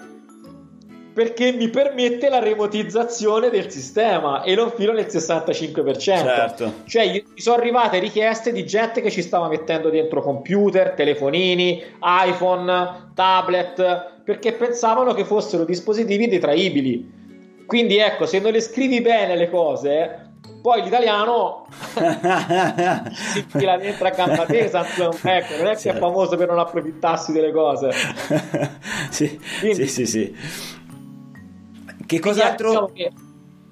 perché 1.12 1.52
mi 1.52 1.68
permette 1.68 2.28
la 2.28 2.38
remotizzazione 2.38 3.50
del 3.50 3.70
sistema 3.70 4.42
e 4.42 4.54
lo 4.54 4.70
filo 4.70 4.92
nel 4.92 5.06
65%. 5.06 5.98
certo 5.98 6.72
Cioè, 6.86 7.06
gli 7.06 7.22
sono 7.36 7.56
arrivate 7.56 7.98
richieste 7.98 8.50
di 8.50 8.64
gente 8.64 9.02
che 9.02 9.10
ci 9.10 9.20
stava 9.20 9.48
mettendo 9.48 9.90
dentro 9.90 10.22
computer, 10.22 10.92
telefonini, 10.92 11.82
iPhone, 12.00 13.10
tablet, 13.14 14.22
perché 14.24 14.52
pensavano 14.52 15.12
che 15.12 15.24
fossero 15.24 15.64
dispositivi 15.64 16.28
detraibili. 16.28 17.20
Quindi 17.72 17.96
ecco, 17.96 18.26
se 18.26 18.38
non 18.38 18.52
le 18.52 18.60
scrivi 18.60 19.00
bene 19.00 19.34
le 19.34 19.48
cose, 19.48 20.32
poi 20.60 20.82
l'italiano 20.82 21.64
si 21.70 23.38
infila 23.38 23.78
dentro 23.78 24.06
a 24.08 24.10
gamba 24.10 24.44
tesa, 24.44 24.84
ecco, 24.84 25.04
non 25.08 25.16
è 25.22 25.42
che 25.46 25.70
è 25.70 25.76
Certo. 25.76 25.98
famoso 25.98 26.36
per 26.36 26.48
non 26.48 26.58
approfittarsi 26.58 27.32
delle 27.32 27.50
cose. 27.50 27.88
sì, 29.08 29.40
Quindi- 29.60 29.86
sì, 29.88 30.04
sì, 30.04 30.06
sì. 30.06 30.36
Che 32.04 32.18
cos'altro? 32.20 32.68
diciamo 32.68 32.90
che- 32.92 33.12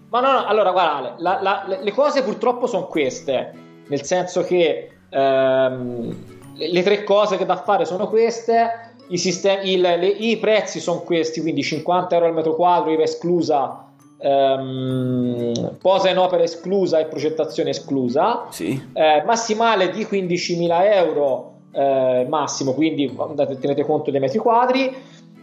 Ma 0.09 0.21
no, 0.21 0.33
no, 0.33 0.47
allora 0.47 0.71
guarda, 0.73 1.17
la- 1.19 1.43
la- 1.43 1.65
le- 1.83 1.93
cose 1.93 2.23
purtroppo 2.23 2.67
sono 2.67 2.87
queste, 2.87 3.53
nel 3.87 4.03
senso 4.03 4.43
che 4.45 4.93
ehm, 5.11 6.17
le, 6.55 6.73
le 6.73 6.83
tre 6.83 7.05
cose 7.05 7.37
che 7.37 7.45
da 7.45 7.57
fare 7.63 7.85
sono 7.85 8.09
queste, 8.09 8.95
i, 9.09 9.19
sistemi, 9.19 9.73
il- 9.73 9.81
le- 9.81 10.07
i 10.07 10.37
prezzi 10.39 10.79
sono 10.81 11.01
questi, 11.01 11.41
quindi 11.41 11.63
50 11.65 12.15
euro 12.15 12.29
al 12.29 12.33
metro 12.35 12.55
quadro, 12.55 12.93
IVA 12.93 13.03
esclusa, 13.03 13.87
ehm, 14.21 15.77
posa 15.81 16.11
in 16.11 16.19
opera 16.19 16.43
esclusa 16.43 16.99
e 16.99 17.07
progettazione 17.07 17.71
esclusa, 17.71 18.47
Sì. 18.51 18.81
eh, 18.93 19.23
massimale 19.25 19.91
di 19.91 20.05
15.000 20.05 20.95
euro 20.95 21.53
eh, 21.73 22.27
massimo, 22.29 22.73
quindi 22.75 23.15
tenete 23.61 23.85
conto 23.85 24.11
dei 24.11 24.21
metri 24.21 24.39
quadri. 24.39 24.95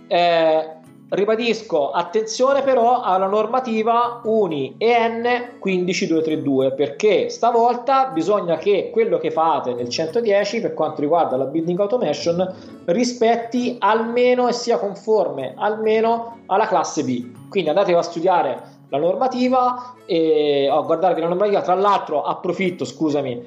Eh, 0.07 0.75
ribadisco, 1.09 1.91
attenzione 1.91 2.61
però 2.63 3.01
alla 3.01 3.27
normativa 3.27 4.21
UNI 4.23 4.75
EN 4.77 5.57
15232 5.59 6.73
perché 6.73 7.29
stavolta 7.29 8.07
bisogna 8.07 8.57
che 8.57 8.89
quello 8.91 9.17
che 9.17 9.31
fate 9.31 9.73
nel 9.73 9.87
110 9.87 10.61
per 10.61 10.73
quanto 10.73 11.01
riguarda 11.01 11.37
la 11.37 11.45
building 11.45 11.79
automation 11.79 12.55
rispetti 12.85 13.77
almeno 13.79 14.47
e 14.47 14.53
sia 14.53 14.77
conforme 14.77 15.53
almeno 15.55 16.39
alla 16.47 16.67
classe 16.67 17.03
B. 17.03 17.47
Quindi 17.49 17.69
andate 17.69 17.93
a 17.93 18.01
studiare 18.01 18.75
la 18.89 18.97
normativa 18.97 19.95
e 20.05 20.67
a 20.69 20.79
guardarvi 20.81 21.21
la 21.21 21.27
normativa. 21.27 21.61
Tra 21.61 21.75
l'altro, 21.75 22.23
approfitto, 22.23 22.85
scusami, 22.85 23.43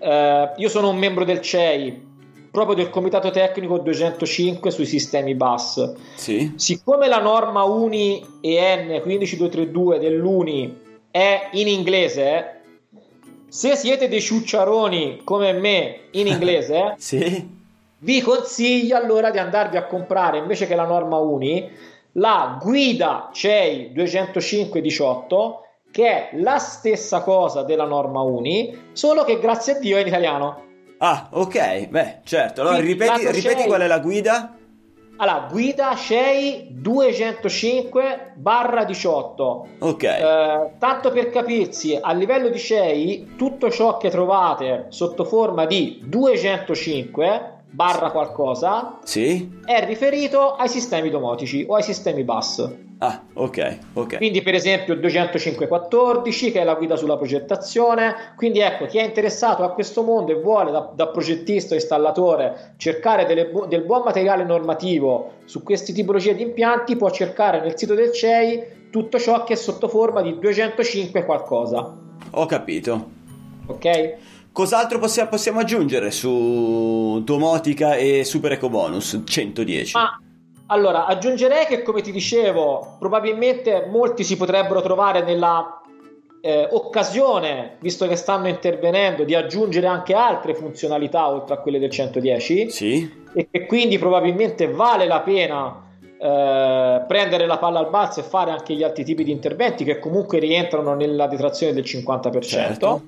eh, 0.00 0.52
io 0.56 0.68
sono 0.68 0.88
un 0.88 0.96
membro 0.96 1.24
del 1.24 1.40
CEI 1.40 2.08
proprio 2.50 2.74
del 2.74 2.90
comitato 2.90 3.30
tecnico 3.30 3.78
205 3.78 4.70
sui 4.70 4.86
sistemi 4.86 5.34
bus. 5.34 5.92
Sì. 6.14 6.52
Siccome 6.56 7.08
la 7.08 7.20
norma 7.20 7.62
UNI 7.62 8.38
EN 8.40 9.00
15232 9.02 9.98
dell'UNI 9.98 10.78
è 11.10 11.48
in 11.52 11.68
inglese, 11.68 12.60
se 13.48 13.76
siete 13.76 14.08
dei 14.08 14.20
ciucciaroni 14.20 15.20
come 15.24 15.52
me 15.52 16.00
in 16.12 16.26
inglese, 16.26 16.94
sì. 16.98 17.48
vi 17.98 18.20
consiglio 18.20 18.96
allora 18.96 19.30
di 19.30 19.38
andarvi 19.38 19.76
a 19.76 19.86
comprare 19.86 20.38
invece 20.38 20.66
che 20.66 20.74
la 20.74 20.86
norma 20.86 21.18
UNI 21.18 21.88
la 22.14 22.58
guida 22.60 23.30
CEI 23.32 23.92
20518 23.92 25.64
che 25.92 26.06
è 26.06 26.30
la 26.38 26.58
stessa 26.58 27.22
cosa 27.22 27.62
della 27.62 27.84
norma 27.84 28.20
UNI, 28.20 28.90
solo 28.92 29.24
che 29.24 29.38
grazie 29.40 29.74
a 29.74 29.78
Dio 29.78 29.96
è 29.96 30.00
in 30.00 30.06
italiano. 30.06 30.68
Ah, 31.02 31.28
ok, 31.30 31.86
beh, 31.88 32.20
certo. 32.24 32.60
Allora 32.60 32.78
ripeti, 32.78 33.30
ripeti 33.30 33.64
qual 33.64 33.80
è 33.80 33.86
la 33.86 34.00
guida? 34.00 34.54
Allora, 35.16 35.46
guida 35.50 35.94
CEI 35.94 36.68
205 36.72 38.32
barra 38.36 38.84
18. 38.84 39.66
Ok. 39.78 40.02
Eh, 40.02 40.70
tanto 40.78 41.10
per 41.10 41.30
capirsi, 41.30 41.98
a 41.98 42.12
livello 42.12 42.50
di 42.50 42.58
CEI, 42.58 43.34
tutto 43.36 43.70
ciò 43.70 43.96
che 43.96 44.10
trovate 44.10 44.86
sotto 44.88 45.24
forma 45.24 45.64
di 45.64 46.02
205 46.04 47.59
barra 47.70 48.10
qualcosa 48.10 48.98
sì. 49.04 49.48
è 49.64 49.84
riferito 49.86 50.54
ai 50.54 50.68
sistemi 50.68 51.08
domotici 51.08 51.64
o 51.68 51.76
ai 51.76 51.82
sistemi 51.82 52.24
bus. 52.24 52.68
Ah, 53.02 53.22
ok, 53.32 53.78
ok. 53.94 54.16
Quindi 54.18 54.42
per 54.42 54.54
esempio 54.54 54.94
20514 54.94 56.52
che 56.52 56.60
è 56.60 56.64
la 56.64 56.74
guida 56.74 56.96
sulla 56.96 57.16
progettazione, 57.16 58.34
quindi 58.36 58.58
ecco 58.58 58.84
chi 58.84 58.98
è 58.98 59.04
interessato 59.04 59.62
a 59.62 59.72
questo 59.72 60.02
mondo 60.02 60.32
e 60.32 60.40
vuole 60.40 60.70
da, 60.70 60.92
da 60.94 61.08
progettista 61.08 61.72
o 61.72 61.76
installatore 61.76 62.74
cercare 62.76 63.24
delle, 63.24 63.50
del 63.68 63.84
buon 63.84 64.02
materiale 64.04 64.44
normativo 64.44 65.36
su 65.46 65.62
queste 65.62 65.94
tipologie 65.94 66.34
di 66.34 66.42
impianti 66.42 66.96
può 66.96 67.10
cercare 67.10 67.60
nel 67.60 67.78
sito 67.78 67.94
del 67.94 68.12
CEI 68.12 68.88
tutto 68.90 69.18
ciò 69.18 69.44
che 69.44 69.54
è 69.54 69.56
sotto 69.56 69.88
forma 69.88 70.20
di 70.20 70.38
205 70.38 71.24
qualcosa. 71.24 71.96
Ho 72.32 72.46
capito. 72.46 73.18
Ok? 73.66 74.16
Cos'altro 74.52 74.98
possiamo, 74.98 75.28
possiamo 75.28 75.60
aggiungere 75.60 76.10
su 76.10 77.22
domotica 77.24 77.94
e 77.94 78.24
super 78.24 78.52
eco 78.52 78.68
bonus 78.68 79.22
110? 79.24 79.96
Ma 79.96 80.20
allora 80.66 81.06
aggiungerei 81.06 81.66
che, 81.66 81.82
come 81.82 82.00
ti 82.00 82.10
dicevo, 82.10 82.96
probabilmente 82.98 83.86
molti 83.88 84.24
si 84.24 84.36
potrebbero 84.36 84.82
trovare 84.82 85.22
nella 85.22 85.80
eh, 86.40 86.68
occasione, 86.70 87.76
visto 87.80 88.06
che 88.08 88.16
stanno 88.16 88.48
intervenendo, 88.48 89.24
di 89.24 89.34
aggiungere 89.34 89.86
anche 89.86 90.14
altre 90.14 90.54
funzionalità 90.54 91.28
oltre 91.28 91.54
a 91.54 91.58
quelle 91.58 91.78
del 91.78 91.90
110. 91.90 92.70
Sì. 92.70 93.18
E 93.32 93.48
che 93.50 93.66
quindi 93.66 93.98
probabilmente 93.98 94.68
vale 94.68 95.06
la 95.06 95.20
pena. 95.20 95.88
Eh, 96.22 97.04
prendere 97.08 97.46
la 97.46 97.56
palla 97.56 97.78
al 97.78 97.88
balzo 97.88 98.20
e 98.20 98.24
fare 98.24 98.50
anche 98.50 98.74
gli 98.74 98.82
altri 98.82 99.04
tipi 99.04 99.24
di 99.24 99.30
interventi 99.30 99.84
che 99.84 99.98
comunque 99.98 100.38
rientrano 100.38 100.94
nella 100.94 101.26
detrazione 101.26 101.72
del 101.72 101.84
50%. 101.84 102.40
Certo. 102.42 103.02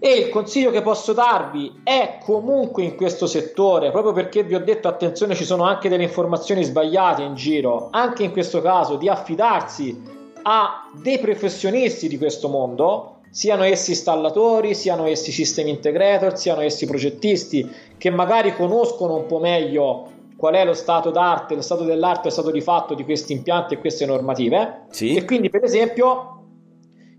E 0.00 0.12
il 0.12 0.28
consiglio 0.28 0.70
che 0.70 0.82
posso 0.82 1.12
darvi 1.12 1.80
è 1.82 2.18
comunque 2.24 2.84
in 2.84 2.94
questo 2.94 3.26
settore, 3.26 3.90
proprio 3.90 4.12
perché 4.12 4.44
vi 4.44 4.54
ho 4.54 4.60
detto 4.60 4.86
attenzione, 4.86 5.34
ci 5.34 5.44
sono 5.44 5.64
anche 5.64 5.88
delle 5.88 6.04
informazioni 6.04 6.62
sbagliate 6.62 7.22
in 7.22 7.34
giro, 7.34 7.88
anche 7.90 8.22
in 8.22 8.30
questo 8.30 8.62
caso 8.62 8.94
di 8.94 9.08
affidarsi 9.08 10.00
a 10.42 10.88
dei 10.92 11.18
professionisti 11.18 12.06
di 12.06 12.16
questo 12.16 12.48
mondo, 12.48 13.16
siano 13.30 13.64
essi 13.64 13.90
installatori, 13.90 14.74
siano 14.74 15.04
essi 15.06 15.32
sistemi 15.32 15.70
integrator, 15.70 16.38
siano 16.38 16.60
essi 16.60 16.86
progettisti, 16.86 17.68
che 17.98 18.10
magari 18.10 18.54
conoscono 18.54 19.16
un 19.16 19.26
po' 19.26 19.40
meglio 19.40 20.16
qual 20.36 20.54
è 20.54 20.64
lo 20.64 20.74
stato 20.74 21.10
d'arte, 21.10 21.56
lo 21.56 21.60
stato 21.60 21.82
dell'arte, 21.82 22.22
lo 22.24 22.30
stato 22.30 22.52
di 22.52 22.60
fatto 22.60 22.94
di 22.94 23.04
questi 23.04 23.32
impianti 23.32 23.74
e 23.74 23.78
queste 23.78 24.06
normative. 24.06 24.84
Sì. 24.90 25.16
E 25.16 25.24
quindi, 25.24 25.50
per 25.50 25.64
esempio, 25.64 26.37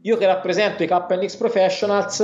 io 0.04 0.16
che 0.16 0.26
rappresento 0.26 0.82
i 0.82 0.88
KNX 0.88 1.36
Professionals, 1.36 2.20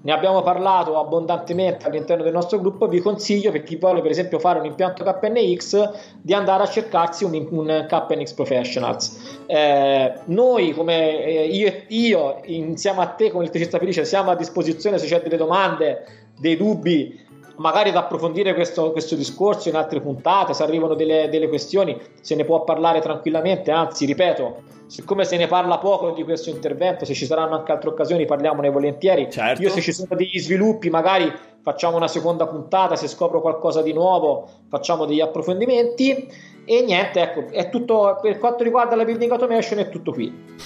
ne 0.00 0.12
abbiamo 0.12 0.42
parlato 0.42 0.98
abbondantemente 0.98 1.86
all'interno 1.86 2.22
del 2.22 2.32
nostro 2.32 2.58
gruppo, 2.58 2.88
vi 2.88 3.00
consiglio 3.00 3.50
per 3.50 3.64
chi 3.64 3.76
vuole 3.76 4.00
per 4.00 4.10
esempio 4.10 4.38
fare 4.38 4.58
un 4.58 4.64
impianto 4.64 5.04
KNX 5.04 5.90
di 6.22 6.32
andare 6.32 6.62
a 6.62 6.66
cercarsi 6.66 7.24
un, 7.24 7.46
un 7.50 7.86
KNX 7.86 8.32
Professionals. 8.32 9.40
Eh, 9.46 10.12
noi 10.26 10.72
come 10.72 11.22
eh, 11.22 11.46
io, 11.46 11.72
io 11.88 12.40
insieme 12.44 13.02
a 13.02 13.06
te 13.08 13.30
come 13.30 13.44
il 13.44 13.50
Tecista 13.50 13.78
Felice 13.78 14.06
siamo 14.06 14.30
a 14.30 14.34
disposizione 14.34 14.96
se 14.96 15.06
c'è 15.06 15.20
delle 15.20 15.36
domande, 15.36 16.04
dei 16.38 16.56
dubbi 16.56 17.26
magari 17.56 17.90
ad 17.90 17.96
approfondire 17.96 18.54
questo, 18.54 18.92
questo, 18.92 19.16
discorso 19.16 19.68
in 19.68 19.74
altre 19.74 20.00
puntate, 20.00 20.54
se 20.54 20.62
arrivano 20.62 20.94
delle, 20.94 21.28
delle, 21.28 21.48
questioni 21.48 22.00
se 22.20 22.36
ne 22.36 22.44
può 22.44 22.62
parlare 22.64 23.00
tranquillamente, 23.00 23.70
anzi 23.72 24.06
ripeto, 24.06 24.62
siccome 24.88 25.24
se 25.24 25.36
ne 25.36 25.46
parla 25.46 25.78
poco 25.78 26.10
di 26.10 26.24
questo 26.24 26.50
intervento, 26.50 27.04
se 27.04 27.14
ci 27.14 27.26
saranno 27.26 27.56
anche 27.56 27.70
altre 27.70 27.90
occasioni 27.90 28.24
parliamone 28.24 28.70
volentieri, 28.70 29.30
certo. 29.30 29.62
io 29.62 29.70
se 29.70 29.80
ci 29.80 29.92
sono 29.92 30.16
degli 30.16 30.38
sviluppi 30.40 30.90
magari 30.90 31.32
facciamo 31.62 31.96
una 31.96 32.08
seconda 32.08 32.46
puntata, 32.46 32.96
se 32.96 33.06
scopro 33.06 33.40
qualcosa 33.40 33.80
di 33.82 33.92
nuovo 33.92 34.48
facciamo 34.68 35.04
degli 35.04 35.20
approfondimenti 35.20 36.28
e 36.64 36.82
niente, 36.82 37.20
ecco, 37.20 37.52
è 37.52 37.68
tutto 37.70 38.18
per 38.20 38.38
quanto 38.38 38.64
riguarda 38.64 38.96
la 38.96 39.04
building 39.04 39.30
automation 39.30 39.78
è 39.78 39.88
tutto 39.88 40.12
qui. 40.12 40.56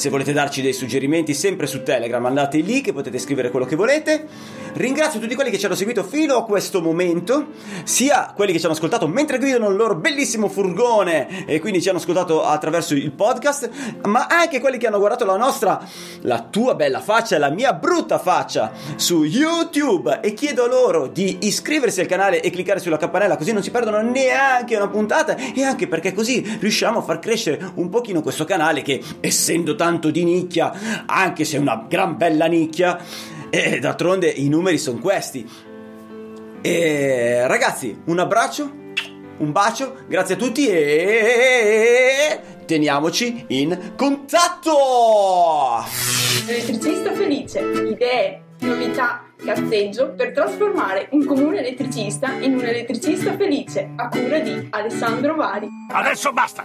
Se 0.00 0.08
volete 0.08 0.32
darci 0.32 0.62
dei 0.62 0.72
suggerimenti, 0.72 1.34
sempre 1.34 1.66
su 1.66 1.82
Telegram, 1.82 2.24
andate 2.24 2.56
lì 2.60 2.80
che 2.80 2.94
potete 2.94 3.18
scrivere 3.18 3.50
quello 3.50 3.66
che 3.66 3.76
volete. 3.76 4.26
Ringrazio 4.72 5.20
tutti 5.20 5.34
quelli 5.34 5.50
che 5.50 5.58
ci 5.58 5.66
hanno 5.66 5.74
seguito 5.74 6.02
fino 6.04 6.36
a 6.36 6.44
questo 6.44 6.80
momento, 6.80 7.48
sia 7.84 8.32
quelli 8.34 8.52
che 8.52 8.58
ci 8.58 8.64
hanno 8.64 8.72
ascoltato 8.72 9.06
mentre 9.06 9.36
guidano 9.36 9.68
il 9.68 9.76
loro 9.76 9.96
bellissimo 9.96 10.48
furgone 10.48 11.44
e 11.44 11.60
quindi 11.60 11.82
ci 11.82 11.90
hanno 11.90 11.98
ascoltato 11.98 12.44
attraverso 12.44 12.94
il 12.94 13.10
podcast, 13.10 13.68
ma 14.04 14.26
anche 14.26 14.58
quelli 14.58 14.78
che 14.78 14.86
hanno 14.86 14.98
guardato 14.98 15.26
la 15.26 15.36
nostra, 15.36 15.86
la 16.22 16.46
tua 16.48 16.74
bella 16.74 17.00
faccia 17.00 17.36
e 17.36 17.38
la 17.38 17.50
mia 17.50 17.74
brutta 17.74 18.18
faccia 18.18 18.72
su 18.96 19.24
YouTube. 19.24 20.20
E 20.22 20.32
chiedo 20.32 20.66
loro 20.66 21.08
di 21.08 21.38
iscriversi 21.42 22.00
al 22.00 22.06
canale 22.06 22.40
e 22.40 22.48
cliccare 22.48 22.78
sulla 22.78 22.96
campanella 22.96 23.36
così 23.36 23.52
non 23.52 23.62
si 23.62 23.70
perdono 23.70 24.00
neanche 24.00 24.76
una 24.76 24.88
puntata 24.88 25.36
e 25.36 25.62
anche 25.62 25.88
perché 25.88 26.14
così 26.14 26.56
riusciamo 26.58 27.00
a 27.00 27.02
far 27.02 27.18
crescere 27.18 27.72
un 27.74 27.90
pochino 27.90 28.22
questo 28.22 28.46
canale 28.46 28.80
che 28.80 29.02
essendo 29.20 29.74
tanto 29.90 30.12
di 30.12 30.22
nicchia, 30.22 31.04
anche 31.04 31.44
se 31.44 31.56
è 31.56 31.60
una 31.60 31.84
gran 31.88 32.16
bella 32.16 32.46
nicchia, 32.46 32.96
e 33.50 33.80
d'altronde 33.80 34.28
i 34.28 34.48
numeri 34.48 34.78
sono 34.78 34.98
questi. 34.98 35.44
E 36.62 37.46
ragazzi, 37.48 38.02
un 38.04 38.20
abbraccio, 38.20 38.70
un 39.38 39.50
bacio, 39.50 40.04
grazie 40.06 40.36
a 40.36 40.38
tutti 40.38 40.68
e 40.68 42.40
teniamoci 42.66 43.46
in 43.48 43.94
contatto! 43.96 45.84
Elettricista 46.46 47.12
felice, 47.12 47.58
idee, 47.58 48.42
novità 48.60 49.24
cazzeggio 49.44 50.12
per 50.14 50.32
trasformare 50.32 51.08
un 51.12 51.24
comune 51.24 51.58
elettricista 51.58 52.32
in 52.40 52.54
un 52.54 52.64
elettricista 52.64 53.34
felice 53.36 53.90
a 53.96 54.08
cura 54.08 54.38
di 54.38 54.68
Alessandro 54.70 55.34
Vari. 55.34 55.68
Adesso 55.90 56.32
basta! 56.32 56.64